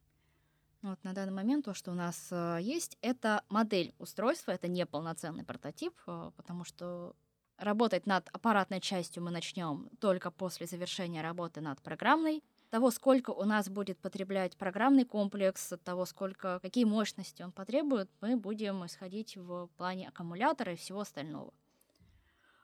Вот 0.83 1.03
на 1.05 1.13
данный 1.13 1.33
момент 1.33 1.65
то, 1.65 1.75
что 1.75 1.93
у 1.93 1.95
нас 1.95 2.29
э, 2.33 2.59
есть, 2.61 2.99
это 3.03 3.45
модель 3.49 3.95
устройства, 3.99 4.51
это 4.51 4.67
не 4.67 4.85
полноценный 4.85 5.45
прототип, 5.45 5.95
э, 6.07 6.33
потому 6.37 6.65
что 6.65 7.15
работать 7.57 8.07
над 8.07 8.29
аппаратной 8.33 8.81
частью 8.81 9.23
мы 9.23 9.31
начнем 9.31 9.89
только 10.01 10.33
после 10.33 10.67
завершения 10.67 11.23
работы 11.23 11.61
над 11.61 11.81
программной 11.83 12.43
того, 12.73 12.91
сколько 12.91 13.33
у 13.33 13.45
нас 13.45 13.69
будет 13.69 13.99
потреблять 13.99 14.57
программный 14.57 15.05
комплекс, 15.05 15.75
от 15.75 15.83
того, 15.83 16.07
сколько, 16.07 16.59
какие 16.61 16.85
мощности 16.85 17.43
он 17.43 17.53
потребует, 17.53 18.09
мы 18.23 18.35
будем 18.35 18.87
исходить 18.87 19.37
в 19.37 19.67
плане 19.77 20.09
аккумулятора 20.09 20.73
и 20.73 20.77
всего 20.77 21.01
остального. 21.01 21.53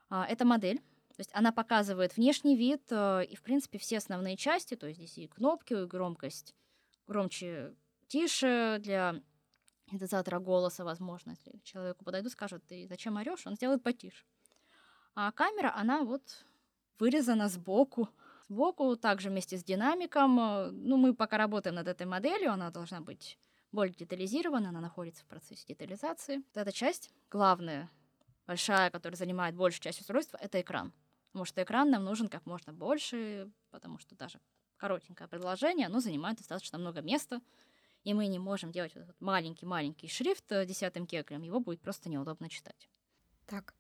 А, 0.09 0.25
это 0.27 0.47
модель, 0.47 0.79
то 0.79 1.19
есть 1.19 1.29
она 1.35 1.53
показывает 1.53 2.17
внешний 2.17 2.57
вид 2.57 2.81
э, 2.89 3.27
и, 3.27 3.37
в 3.37 3.43
принципе, 3.43 3.77
все 3.77 3.99
основные 3.99 4.39
части, 4.39 4.77
то 4.77 4.87
есть 4.87 4.99
здесь 4.99 5.19
и 5.19 5.27
кнопки, 5.27 5.75
и 5.75 5.85
громкость 5.85 6.55
громче, 7.07 7.75
тише 8.07 8.79
для 8.81 9.21
синтезатора 9.91 10.39
голоса, 10.39 10.85
возможно, 10.85 11.33
если 11.33 11.61
человеку 11.65 12.07
подойдут, 12.07 12.33
скажут, 12.33 12.65
ты 12.67 12.87
зачем 12.89 13.19
орешь, 13.19 13.47
он 13.47 13.57
сделает 13.57 13.83
потише. 13.83 14.25
А 15.15 15.33
камера, 15.33 15.75
она 15.77 16.03
вот 16.03 16.23
вырезана 16.99 17.51
сбоку, 17.51 18.09
сбоку, 18.49 18.97
также 18.97 19.31
вместе 19.31 19.57
с 19.57 19.65
динамиком. 19.65 20.41
Э, 20.41 20.71
ну, 20.71 20.97
мы 20.97 21.15
пока 21.15 21.37
работаем 21.39 21.77
над 21.77 21.89
этой 21.89 22.07
моделью, 22.07 22.53
она 22.53 22.71
должна 22.71 23.01
быть 23.01 23.39
более 23.73 23.95
детализирована, 23.95 24.71
она 24.71 24.81
находится 24.81 25.23
в 25.25 25.27
процессе 25.27 25.67
детализации. 25.67 26.39
Вот 26.39 26.57
эта 26.57 26.73
часть, 26.73 27.11
главная, 27.31 27.91
большая, 28.47 28.91
которая 28.91 29.17
занимает 29.17 29.55
большую 29.55 29.83
часть 29.83 30.01
устройства, 30.01 30.39
это 30.41 30.61
экран. 30.61 30.93
Потому 31.33 31.45
что 31.45 31.63
экран 31.63 31.91
нам 31.91 32.05
нужен 32.05 32.29
как 32.29 32.47
можно 32.47 32.73
больше, 32.73 33.51
потому 33.71 33.99
что 33.99 34.15
даже 34.15 34.41
коротенькое 34.79 35.29
предложение, 35.29 35.87
оно 35.87 36.01
занимает 36.01 36.39
достаточно 36.39 36.79
много 36.79 37.03
места, 37.03 37.41
и 38.05 38.15
мы 38.15 38.27
не 38.29 38.39
можем 38.39 38.73
делать 38.73 38.95
вот 38.95 39.15
маленький-маленький 39.21 40.09
шрифт 40.09 40.51
э, 40.53 40.65
десятым 40.65 41.07
кеглем, 41.07 41.43
его 41.43 41.61
будет 41.61 41.81
просто 41.83 42.09
неудобно 42.09 42.49
читать. 42.49 42.89
Так, 43.47 43.75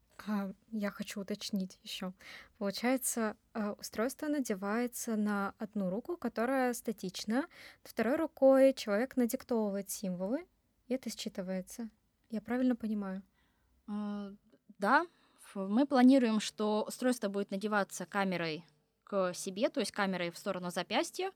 я 0.70 0.90
хочу 0.90 1.20
уточнить 1.20 1.78
еще. 1.83 2.12
Получается, 2.59 3.37
а, 3.52 3.72
устройство 3.72 4.26
надевается 4.28 5.16
на 5.16 5.54
одну 5.59 5.90
руку, 5.90 6.16
которая 6.16 6.74
статична. 6.74 7.46
Второй 7.83 8.16
рукой 8.16 8.72
человек 8.74 9.16
надиктовывает 9.16 9.90
символы, 9.90 10.46
и 10.88 10.94
это 10.94 11.09
считывается. 11.09 11.88
Я 12.31 12.40
правильно 12.40 12.76
понимаю? 12.76 13.22
А, 13.87 14.33
да, 14.78 15.07
мы 15.54 15.87
планируем, 15.87 16.40
что 16.40 16.85
устройство 16.87 17.28
будет 17.28 17.50
надеваться 17.50 18.07
камерой 18.07 18.64
к 19.04 19.33
себе, 19.35 19.70
то 19.70 19.81
есть 19.81 19.92
камерой 19.92 20.31
в 20.31 20.38
сторону 20.38 20.70
запястья, 20.70 21.33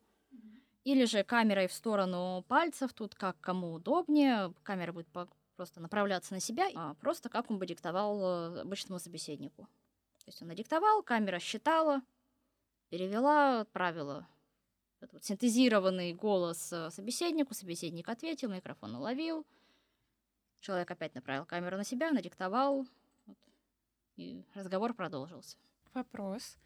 или 0.84 1.04
же 1.04 1.22
камерой 1.22 1.68
в 1.68 1.72
сторону 1.72 2.44
пальцев, 2.48 2.92
тут 2.92 3.14
как 3.14 3.40
кому 3.40 3.72
удобнее. 3.72 4.52
Камера 4.62 4.92
будет 4.92 5.08
просто 5.56 5.80
направляться 5.80 6.34
на 6.34 6.40
себя, 6.40 6.68
а 6.74 6.94
просто 6.94 7.28
как 7.28 7.50
он 7.50 7.58
бы 7.58 7.66
диктовал 7.66 8.20
э, 8.20 8.60
обычному 8.60 8.98
собеседнику. 8.98 9.64
То 10.24 10.28
есть 10.28 10.42
он 10.42 10.48
надиктовал, 10.48 11.02
камера 11.02 11.38
считала, 11.38 12.02
перевела, 12.88 13.60
отправила 13.60 14.26
этот 15.00 15.14
вот 15.14 15.24
синтезированный 15.24 16.14
голос 16.14 16.72
э, 16.72 16.90
собеседнику, 16.90 17.54
собеседник 17.54 18.08
ответил, 18.08 18.50
микрофон 18.50 18.94
уловил, 18.94 19.46
человек 20.60 20.90
опять 20.90 21.14
направил 21.14 21.44
камеру 21.44 21.76
на 21.76 21.84
себя, 21.84 22.10
надиктовал, 22.10 22.86
вот, 23.26 23.38
и 24.16 24.44
разговор 24.54 24.94
продолжился. 24.94 25.56
Вопрос. 25.92 26.56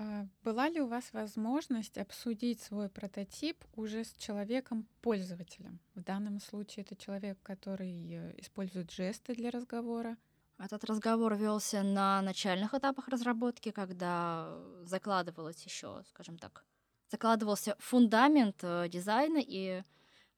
А, 0.00 0.26
была 0.44 0.68
ли 0.68 0.80
у 0.80 0.86
вас 0.86 1.12
возможность 1.12 1.98
обсудить 1.98 2.60
свой 2.62 2.88
прототип 2.88 3.64
уже 3.74 4.04
с 4.04 4.12
человеком-пользователем? 4.14 5.80
В 5.96 6.02
данном 6.04 6.38
случае 6.40 6.84
это 6.84 6.94
человек, 6.94 7.36
который 7.42 8.12
э, 8.12 8.34
использует 8.38 8.92
жесты 8.92 9.34
для 9.34 9.50
разговора. 9.50 10.16
Этот 10.56 10.84
разговор 10.84 11.34
велся 11.34 11.82
на 11.82 12.22
начальных 12.22 12.74
этапах 12.74 13.08
разработки, 13.08 13.72
когда 13.72 14.56
закладывалось 14.84 15.64
еще, 15.64 16.04
скажем 16.08 16.38
так, 16.38 16.64
закладывался 17.10 17.74
фундамент 17.80 18.58
э, 18.62 18.88
дизайна, 18.88 19.40
и 19.44 19.82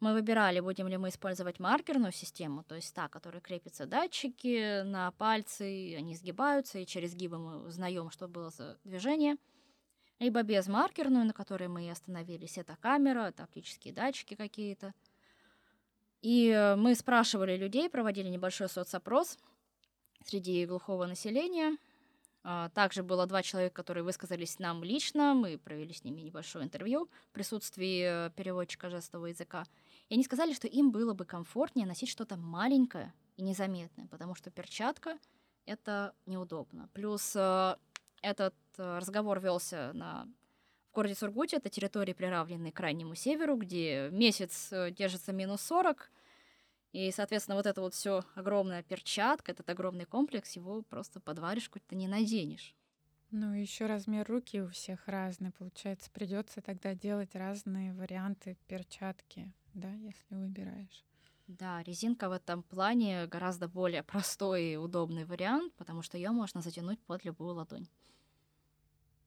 мы 0.00 0.14
выбирали, 0.14 0.60
будем 0.60 0.88
ли 0.88 0.96
мы 0.96 1.10
использовать 1.10 1.60
маркерную 1.60 2.12
систему, 2.12 2.64
то 2.64 2.76
есть 2.76 2.94
та, 2.94 3.08
которая 3.08 3.42
крепится 3.42 3.84
датчики 3.84 4.84
на 4.84 5.10
пальцы, 5.12 5.96
они 5.98 6.16
сгибаются, 6.16 6.78
и 6.78 6.86
через 6.86 7.14
гибы 7.14 7.38
мы 7.38 7.66
узнаем, 7.66 8.10
что 8.10 8.26
было 8.26 8.48
за 8.48 8.78
движение— 8.84 9.36
либо 10.20 10.42
без 10.42 10.68
маркерную, 10.68 11.24
на 11.24 11.32
которой 11.32 11.68
мы 11.68 11.86
и 11.86 11.88
остановились. 11.88 12.58
Это 12.58 12.76
камера, 12.76 13.28
это 13.28 13.44
оптические 13.44 13.92
датчики 13.92 14.34
какие-то. 14.34 14.94
И 16.20 16.50
э, 16.50 16.76
мы 16.76 16.94
спрашивали 16.94 17.56
людей, 17.56 17.88
проводили 17.88 18.28
небольшой 18.28 18.68
соцопрос 18.68 19.38
среди 20.24 20.66
глухого 20.66 21.06
населения. 21.06 21.78
А, 22.42 22.68
также 22.70 23.02
было 23.02 23.26
два 23.26 23.42
человека, 23.42 23.74
которые 23.74 24.04
высказались 24.04 24.58
нам 24.58 24.84
лично. 24.84 25.34
Мы 25.34 25.58
провели 25.58 25.92
с 25.92 26.04
ними 26.04 26.20
небольшое 26.20 26.64
интервью 26.64 27.08
в 27.30 27.32
присутствии 27.32 28.26
э, 28.26 28.30
переводчика 28.36 28.90
жестового 28.90 29.26
языка. 29.26 29.64
И 30.10 30.14
они 30.14 30.24
сказали, 30.24 30.52
что 30.52 30.66
им 30.66 30.90
было 30.90 31.14
бы 31.14 31.24
комфортнее 31.24 31.86
носить 31.86 32.10
что-то 32.10 32.36
маленькое 32.36 33.12
и 33.36 33.42
незаметное, 33.42 34.06
потому 34.08 34.34
что 34.34 34.50
перчатка— 34.50 35.18
это 35.66 36.14
неудобно. 36.26 36.90
Плюс 36.92 37.34
э, 37.34 37.76
этот 38.22 38.54
э, 38.78 38.98
разговор 38.98 39.40
велся 39.40 39.92
на 39.94 40.28
в 40.90 40.94
городе 40.94 41.14
Сургуте, 41.14 41.56
это 41.56 41.68
территории, 41.68 42.12
приравненные 42.12 42.72
к 42.72 42.76
крайнему 42.76 43.14
северу, 43.14 43.56
где 43.56 44.08
месяц 44.10 44.72
э, 44.72 44.90
держится 44.90 45.32
минус 45.32 45.60
40, 45.62 46.10
и, 46.92 47.12
соответственно, 47.12 47.56
вот 47.56 47.66
это 47.66 47.80
вот 47.80 47.94
все 47.94 48.24
огромная 48.34 48.82
перчатка, 48.82 49.52
этот 49.52 49.70
огромный 49.70 50.04
комплекс, 50.04 50.56
его 50.56 50.82
просто 50.82 51.20
под 51.20 51.38
варежку 51.38 51.78
ты 51.78 51.94
не 51.94 52.08
наденешь. 52.08 52.74
Ну, 53.30 53.52
еще 53.54 53.86
размер 53.86 54.26
руки 54.26 54.60
у 54.60 54.68
всех 54.68 55.06
разный. 55.06 55.52
Получается, 55.52 56.10
придется 56.10 56.60
тогда 56.60 56.94
делать 56.94 57.36
разные 57.36 57.94
варианты 57.94 58.56
перчатки, 58.66 59.52
да, 59.72 59.92
если 59.92 60.34
выбираешь. 60.34 61.04
Да, 61.46 61.82
резинка 61.84 62.28
в 62.28 62.32
этом 62.32 62.64
плане 62.64 63.26
гораздо 63.26 63.68
более 63.68 64.02
простой 64.02 64.72
и 64.72 64.76
удобный 64.76 65.24
вариант, 65.24 65.72
потому 65.74 66.02
что 66.02 66.16
ее 66.16 66.30
можно 66.30 66.60
затянуть 66.60 67.00
под 67.00 67.24
любую 67.24 67.54
ладонь. 67.54 67.88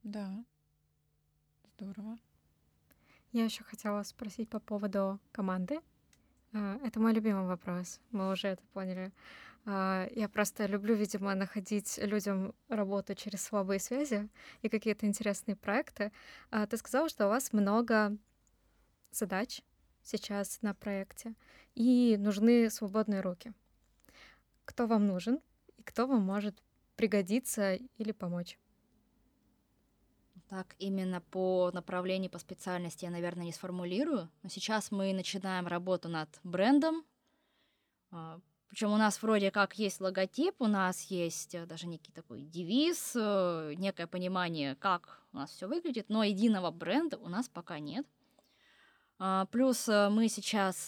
Да, 0.04 0.44
здорово. 1.78 2.18
Я 3.32 3.46
еще 3.46 3.64
хотела 3.64 4.04
спросить 4.04 4.50
по 4.50 4.60
поводу 4.60 5.18
команды. 5.32 5.80
А, 6.52 6.78
это 6.84 7.00
мой 7.00 7.14
любимый 7.14 7.48
вопрос. 7.48 8.02
Мы 8.12 8.30
уже 8.30 8.50
это 8.50 8.64
поняли. 8.74 9.14
А, 9.66 10.10
я 10.12 10.28
просто 10.28 10.66
люблю, 10.66 10.94
видимо, 10.94 11.34
находить 11.36 11.98
людям 12.00 12.54
работу 12.68 13.16
через 13.16 13.44
слабые 13.44 13.80
связи 13.80 14.28
и 14.62 14.68
какие-то 14.68 15.06
интересные 15.06 15.56
проекты. 15.56 16.12
А, 16.52 16.68
ты 16.68 16.76
сказала, 16.76 17.08
что 17.08 17.28
у 17.28 17.30
вас 17.30 17.54
много 17.54 18.18
задач 19.12 19.62
сейчас 20.04 20.62
на 20.62 20.74
проекте, 20.74 21.34
и 21.76 22.18
нужны 22.20 22.70
свободные 22.70 23.22
руки. 23.22 23.54
Кто 24.66 24.86
вам 24.86 25.08
нужен 25.08 25.40
и 25.78 25.82
кто 25.84 26.08
вам 26.08 26.24
может 26.24 26.62
пригодиться 26.98 27.76
или 27.76 28.12
помочь? 28.12 28.60
Так, 30.54 30.76
именно 30.78 31.20
по 31.20 31.72
направлению, 31.74 32.30
по 32.30 32.38
специальности 32.38 33.06
я, 33.06 33.10
наверное, 33.10 33.46
не 33.46 33.52
сформулирую. 33.52 34.30
Но 34.44 34.50
сейчас 34.50 34.92
мы 34.92 35.12
начинаем 35.12 35.66
работу 35.66 36.10
над 36.10 36.30
брендом. 36.44 37.04
А, 38.12 38.40
Причем 38.70 38.92
у 38.92 38.98
нас 38.98 39.20
вроде 39.24 39.50
как 39.50 39.80
есть 39.80 40.00
логотип, 40.00 40.54
у 40.60 40.68
нас 40.68 41.06
есть 41.06 41.56
э, 41.56 41.66
даже 41.66 41.88
некий 41.88 42.12
такой 42.12 42.44
девиз, 42.44 43.14
э, 43.16 43.74
некое 43.78 44.06
понимание, 44.06 44.76
как 44.76 45.24
у 45.32 45.38
нас 45.38 45.50
все 45.50 45.68
выглядит, 45.68 46.10
но 46.10 46.24
единого 46.24 46.70
бренда 46.70 47.18
у 47.18 47.30
нас 47.30 47.50
пока 47.50 47.80
нет. 47.80 48.06
А, 49.18 49.48
плюс 49.48 49.90
э, 49.90 50.10
мы 50.10 50.30
сейчас 50.30 50.88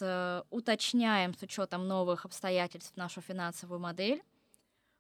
уточняем 0.52 1.34
с 1.34 1.42
учетом 1.42 1.88
новых 1.88 2.26
обстоятельств 2.26 2.96
нашу 2.98 3.22
финансовую 3.22 3.80
модель. 3.80 4.22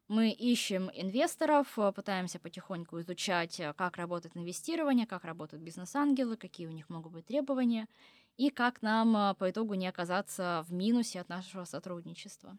Мы 0.08 0.30
ищем 0.30 0.92
инвесторов, 0.94 1.80
э, 1.80 1.92
пытаемся 1.92 2.38
потихоньку 2.38 3.00
изучать, 3.02 3.60
э, 3.60 3.74
как 3.74 3.98
работает 3.98 4.38
инвестирование, 4.38 5.08
как 5.08 5.26
работают 5.26 5.64
бизнес-ангелы, 5.64 6.38
какие 6.38 6.68
у 6.68 6.72
них 6.72 6.90
могут 6.90 7.12
быть 7.12 7.26
требования, 7.26 7.88
и 8.38 8.52
как 8.52 8.84
нам 8.84 9.18
э, 9.18 9.34
по 9.34 9.50
итогу 9.50 9.74
не 9.74 9.88
оказаться 9.88 10.64
в 10.68 10.74
минусе 10.74 11.22
от 11.22 11.30
нашего 11.30 11.66
сотрудничества. 11.66 12.56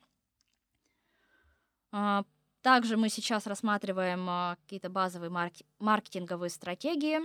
А, 1.93 2.25
также 2.63 2.97
мы 2.97 3.09
сейчас 3.09 3.47
рассматриваем 3.47 4.57
какие-то 4.63 4.91
базовые 4.91 5.31
маркетинговые 5.79 6.51
стратегии. 6.51 7.21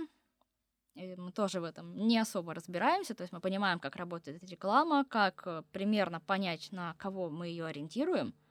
Мы 0.94 1.32
тоже 1.32 1.60
в 1.60 1.64
этом 1.64 1.96
не 1.96 2.18
особо 2.18 2.54
разбираемся, 2.54 3.14
то 3.14 3.22
есть 3.22 3.32
мы 3.32 3.40
понимаем, 3.40 3.80
как 3.80 3.96
работает 3.96 4.44
реклама, 4.44 5.04
как 5.04 5.64
примерно 5.72 6.20
понять, 6.20 6.70
на 6.70 6.94
кого 6.94 7.28
мы 7.28 7.48
ее 7.48 7.64
ориентируем– 7.64 8.34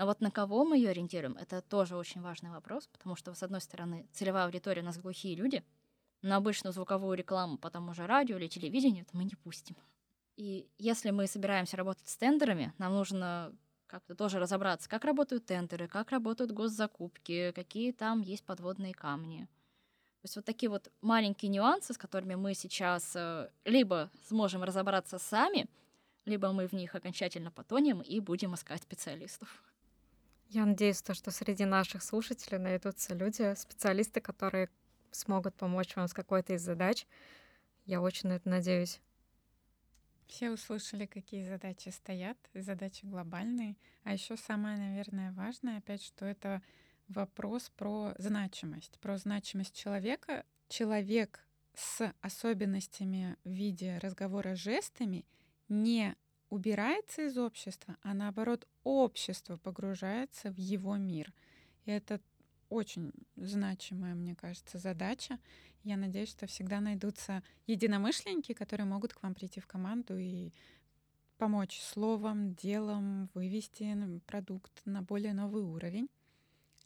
но 0.00 0.06
вот 0.06 0.22
на 0.22 0.30
кого 0.30 0.64
мы 0.64 0.78
ее 0.78 0.88
ориентируем, 0.92 1.36
это 1.36 1.60
тоже 1.60 1.94
очень 1.94 2.22
важный 2.22 2.48
вопрос, 2.48 2.86
потому 2.86 3.16
что, 3.16 3.34
с 3.34 3.42
одной 3.42 3.60
стороны, 3.60 4.08
целевая 4.14 4.46
аудитория 4.46 4.80
у 4.80 4.84
нас 4.86 4.96
глухие 4.96 5.36
люди, 5.36 5.62
на 6.22 6.36
обычную 6.36 6.72
звуковую 6.72 7.18
рекламу 7.18 7.58
по 7.58 7.68
тому 7.68 7.92
же 7.92 8.06
радио 8.06 8.38
или 8.38 8.48
телевидению 8.48 9.02
это 9.02 9.14
мы 9.14 9.24
не 9.24 9.34
пустим. 9.34 9.76
И 10.36 10.66
если 10.78 11.10
мы 11.10 11.26
собираемся 11.26 11.76
работать 11.76 12.08
с 12.08 12.16
тендерами, 12.16 12.72
нам 12.78 12.94
нужно 12.94 13.54
как-то 13.86 14.14
тоже 14.14 14.38
разобраться, 14.38 14.88
как 14.88 15.04
работают 15.04 15.44
тендеры, 15.44 15.86
как 15.86 16.12
работают 16.12 16.50
госзакупки, 16.50 17.52
какие 17.54 17.92
там 17.92 18.22
есть 18.22 18.46
подводные 18.46 18.94
камни. 18.94 19.48
То 20.22 20.24
есть 20.24 20.36
вот 20.36 20.46
такие 20.46 20.70
вот 20.70 20.90
маленькие 21.02 21.50
нюансы, 21.50 21.92
с 21.92 21.98
которыми 21.98 22.36
мы 22.36 22.54
сейчас 22.54 23.14
э, 23.16 23.50
либо 23.66 24.10
сможем 24.28 24.62
разобраться 24.62 25.18
сами, 25.18 25.68
либо 26.24 26.52
мы 26.52 26.68
в 26.68 26.72
них 26.72 26.94
окончательно 26.94 27.50
потонем 27.50 28.00
и 28.00 28.18
будем 28.20 28.54
искать 28.54 28.82
специалистов. 28.82 29.62
Я 30.52 30.66
надеюсь, 30.66 31.00
то, 31.00 31.14
что 31.14 31.30
среди 31.30 31.64
наших 31.64 32.02
слушателей 32.02 32.58
найдутся 32.58 33.14
люди, 33.14 33.54
специалисты, 33.54 34.20
которые 34.20 34.68
смогут 35.12 35.54
помочь 35.54 35.94
вам 35.94 36.08
с 36.08 36.12
какой-то 36.12 36.54
из 36.54 36.62
задач. 36.62 37.06
Я 37.86 38.00
очень 38.00 38.30
на 38.30 38.32
это 38.32 38.48
надеюсь. 38.48 39.00
Все 40.26 40.50
услышали, 40.50 41.06
какие 41.06 41.44
задачи 41.44 41.90
стоят, 41.90 42.36
задачи 42.52 43.06
глобальные. 43.06 43.76
А 44.02 44.12
еще 44.12 44.36
самое, 44.36 44.76
наверное, 44.76 45.30
важное, 45.32 45.78
опять, 45.78 46.02
что 46.02 46.24
это 46.24 46.62
вопрос 47.06 47.70
про 47.76 48.14
значимость, 48.18 48.98
про 48.98 49.18
значимость 49.18 49.76
человека. 49.76 50.44
Человек 50.68 51.44
с 51.74 52.12
особенностями 52.22 53.36
в 53.44 53.50
виде 53.50 53.98
разговора 53.98 54.56
жестами 54.56 55.24
не 55.68 56.16
убирается 56.50 57.22
из 57.22 57.38
общества, 57.38 57.96
а 58.02 58.12
наоборот 58.12 58.66
общество 58.84 59.56
погружается 59.56 60.50
в 60.50 60.58
его 60.58 60.96
мир. 60.96 61.32
И 61.86 61.90
это 61.90 62.20
очень 62.68 63.12
значимая, 63.36 64.14
мне 64.14 64.34
кажется, 64.34 64.78
задача. 64.78 65.38
Я 65.82 65.96
надеюсь, 65.96 66.30
что 66.30 66.46
всегда 66.46 66.80
найдутся 66.80 67.42
единомышленники, 67.66 68.52
которые 68.52 68.86
могут 68.86 69.14
к 69.14 69.22
вам 69.22 69.34
прийти 69.34 69.60
в 69.60 69.66
команду 69.66 70.18
и 70.18 70.52
помочь 71.38 71.80
словом, 71.80 72.54
делом 72.54 73.30
вывести 73.34 73.96
продукт 74.26 74.82
на 74.84 75.02
более 75.02 75.32
новый 75.32 75.62
уровень. 75.62 76.08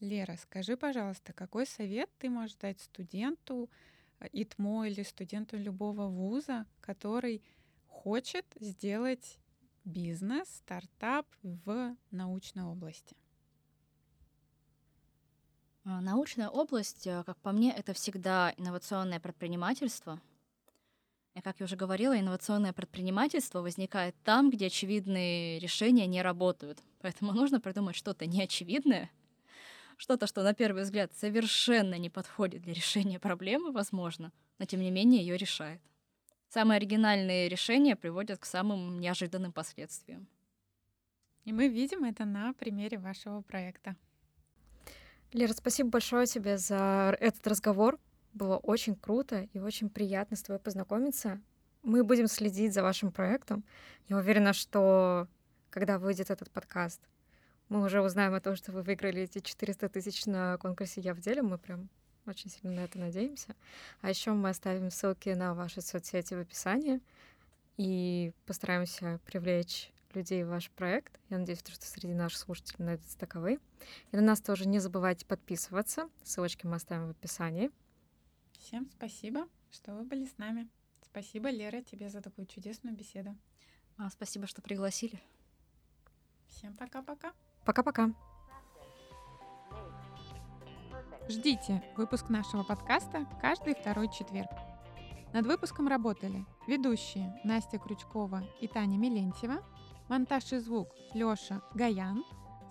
Лера, 0.01 0.37
скажи, 0.37 0.77
пожалуйста, 0.77 1.33
какой 1.33 1.67
совет 1.67 2.11
ты 2.19 2.29
можешь 2.29 2.57
дать 2.57 2.81
студенту 2.81 3.71
э, 4.21 4.29
ИТМО 4.33 4.89
или 4.89 5.03
студенту 5.03 5.57
любого 5.57 6.09
вуза, 6.09 6.67
который 6.81 7.43
хочет 7.89 8.45
сделать 8.61 9.39
бизнес, 9.85 10.49
стартап 10.49 11.27
в 11.43 11.97
научной 12.11 12.65
области? 12.65 13.17
А, 15.85 16.01
научная 16.01 16.49
область, 16.49 17.07
э, 17.07 17.23
как 17.25 17.37
по 17.39 17.53
мне, 17.53 17.73
это 17.73 17.93
всегда 17.93 18.55
инновационное 18.57 19.21
предпринимательство. 19.21 20.21
И, 21.35 21.41
как 21.41 21.61
я 21.61 21.65
уже 21.65 21.77
говорила, 21.77 22.19
инновационное 22.19 22.73
предпринимательство 22.73 23.61
возникает 23.61 24.15
там, 24.25 24.51
где 24.51 24.67
очевидные 24.67 25.59
решения 25.59 26.07
не 26.07 26.23
работают. 26.23 26.81
Поэтому 27.01 27.33
нужно 27.33 27.61
придумать 27.61 27.97
что-то 27.97 28.25
неочевидное, 28.25 29.11
что-то, 29.97 30.27
что 30.27 30.43
на 30.43 30.55
первый 30.55 30.85
взгляд 30.85 31.13
совершенно 31.15 31.99
не 31.99 32.09
подходит 32.09 32.63
для 32.63 32.73
решения 32.73 33.19
проблемы, 33.19 33.73
возможно, 33.73 34.33
но 34.59 34.65
тем 34.65 34.81
не 34.81 34.91
менее 34.91 35.21
ее 35.21 35.37
решает. 35.37 35.83
Самые 36.55 36.77
оригинальные 36.77 37.49
решения 37.49 37.97
приводят 37.97 38.39
к 38.39 38.45
самым 38.45 39.01
неожиданным 39.01 39.53
последствиям. 39.53 40.29
И 41.43 41.53
мы 41.53 41.67
видим 41.67 42.05
это 42.05 42.25
на 42.25 42.53
примере 42.53 42.97
вашего 42.97 43.41
проекта. 43.41 43.97
Лера, 45.33 45.53
спасибо 45.53 45.89
большое 45.89 46.27
тебе 46.27 46.57
за 46.57 47.17
этот 47.19 47.45
разговор. 47.49 47.99
Было 48.35 48.57
очень 48.59 48.95
круто 48.95 49.49
и 49.53 49.59
очень 49.59 49.91
приятно 49.91 50.37
с 50.37 50.45
тобой 50.45 50.61
познакомиться. 50.61 51.41
Мы 51.83 52.05
будем 52.05 52.29
следить 52.29 52.73
за 52.73 52.85
вашим 52.85 53.11
проектом. 53.11 53.65
Я 54.09 54.17
уверена, 54.17 54.53
что 54.53 55.27
когда 55.71 55.99
выйдет 55.99 56.31
этот 56.31 56.53
подкаст, 56.53 57.01
мы 57.69 57.83
уже 57.83 58.01
узнаем 58.01 58.33
о 58.33 58.41
том, 58.41 58.55
что 58.55 58.71
вы 58.71 58.83
выиграли 58.83 59.23
эти 59.23 59.41
400 59.41 59.89
тысяч 59.89 60.25
на 60.27 60.57
конкурсе 60.59 61.01
«Я 61.01 61.15
в 61.15 61.21
деле». 61.21 61.43
Мы 61.43 61.59
прям 61.59 61.89
очень 62.27 62.51
сильно 62.51 62.77
на 62.77 62.85
это 62.85 62.99
надеемся. 62.99 63.55
А 64.01 64.09
еще 64.11 64.33
мы 64.33 64.51
оставим 64.51 64.91
ссылки 64.91 65.29
на 65.31 65.55
ваши 65.55 65.81
соцсети 65.81 66.35
в 66.35 66.41
описании 66.41 67.01
и 67.77 68.33
постараемся 68.47 69.21
привлечь 69.27 69.93
людей 70.15 70.45
в 70.45 70.49
ваш 70.49 70.71
проект. 70.71 71.19
Я 71.29 71.39
надеюсь, 71.39 71.61
что 71.61 71.87
среди 71.87 72.15
наших 72.15 72.39
слушателей 72.39 72.85
найдутся 72.85 73.19
таковые. 73.19 73.59
И 74.13 74.17
на 74.17 74.23
нас 74.23 74.41
тоже 74.41 74.67
не 74.67 74.79
забывайте 74.79 75.27
подписываться. 75.27 76.09
Ссылочки 76.23 76.67
мы 76.67 76.77
оставим 76.77 77.09
в 77.09 77.11
описании. 77.11 77.71
Всем 78.59 78.89
спасибо, 78.97 79.49
что 79.71 79.95
вы 79.95 80.05
были 80.05 80.27
с 80.27 80.39
нами. 80.39 80.69
Спасибо, 81.03 81.51
Лера, 81.51 81.83
тебе 81.83 82.09
за 82.09 82.23
такую 82.23 82.47
чудесную 82.47 82.97
беседу. 82.97 83.37
А, 83.99 84.11
спасибо, 84.11 84.47
что 84.47 84.63
пригласили. 84.63 85.21
Всем 86.49 86.75
пока-пока. 86.77 87.33
Пока-пока. 87.65 88.34
Ждите 91.27 91.83
выпуск 91.97 92.29
нашего 92.29 92.65
подкаста 92.65 93.27
каждый 93.41 93.75
второй 93.75 94.11
четверг. 94.13 94.51
Над 95.33 95.47
выпуском 95.47 95.89
работали 95.89 96.45
ведущие 96.67 97.41
Настя 97.45 97.79
Крючкова 97.79 98.45
и 98.61 98.69
Таня 98.69 98.99
Милентьева– 98.99 99.65
Монтаж 100.11 100.53
и 100.53 100.59
звук 100.59 100.89
Лёша 101.15 101.63
Гаян. 101.75 102.25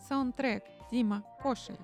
Саундтрек 0.08 0.64
Дима 0.92 1.24
Кошелев. 1.42 1.80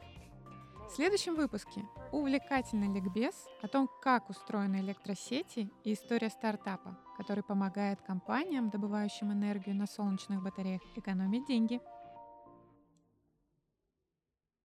В 0.87 0.91
следующем 0.91 1.35
выпуске 1.35 1.83
увлекательный 2.11 2.93
ликбез 2.93 3.33
о 3.63 3.67
том, 3.67 3.89
как 4.03 4.29
устроены 4.29 4.75
электросети 4.77 5.71
и 5.83 5.93
история 5.93 6.29
стартапа, 6.29 6.99
который 7.17 7.43
помогает 7.43 7.99
компаниям, 8.01 8.69
добывающим 8.69 9.31
энергию 9.31 9.75
на 9.75 9.87
солнечных 9.87 10.43
батареях, 10.43 10.81
экономить 10.95 11.47
деньги– 11.47 11.81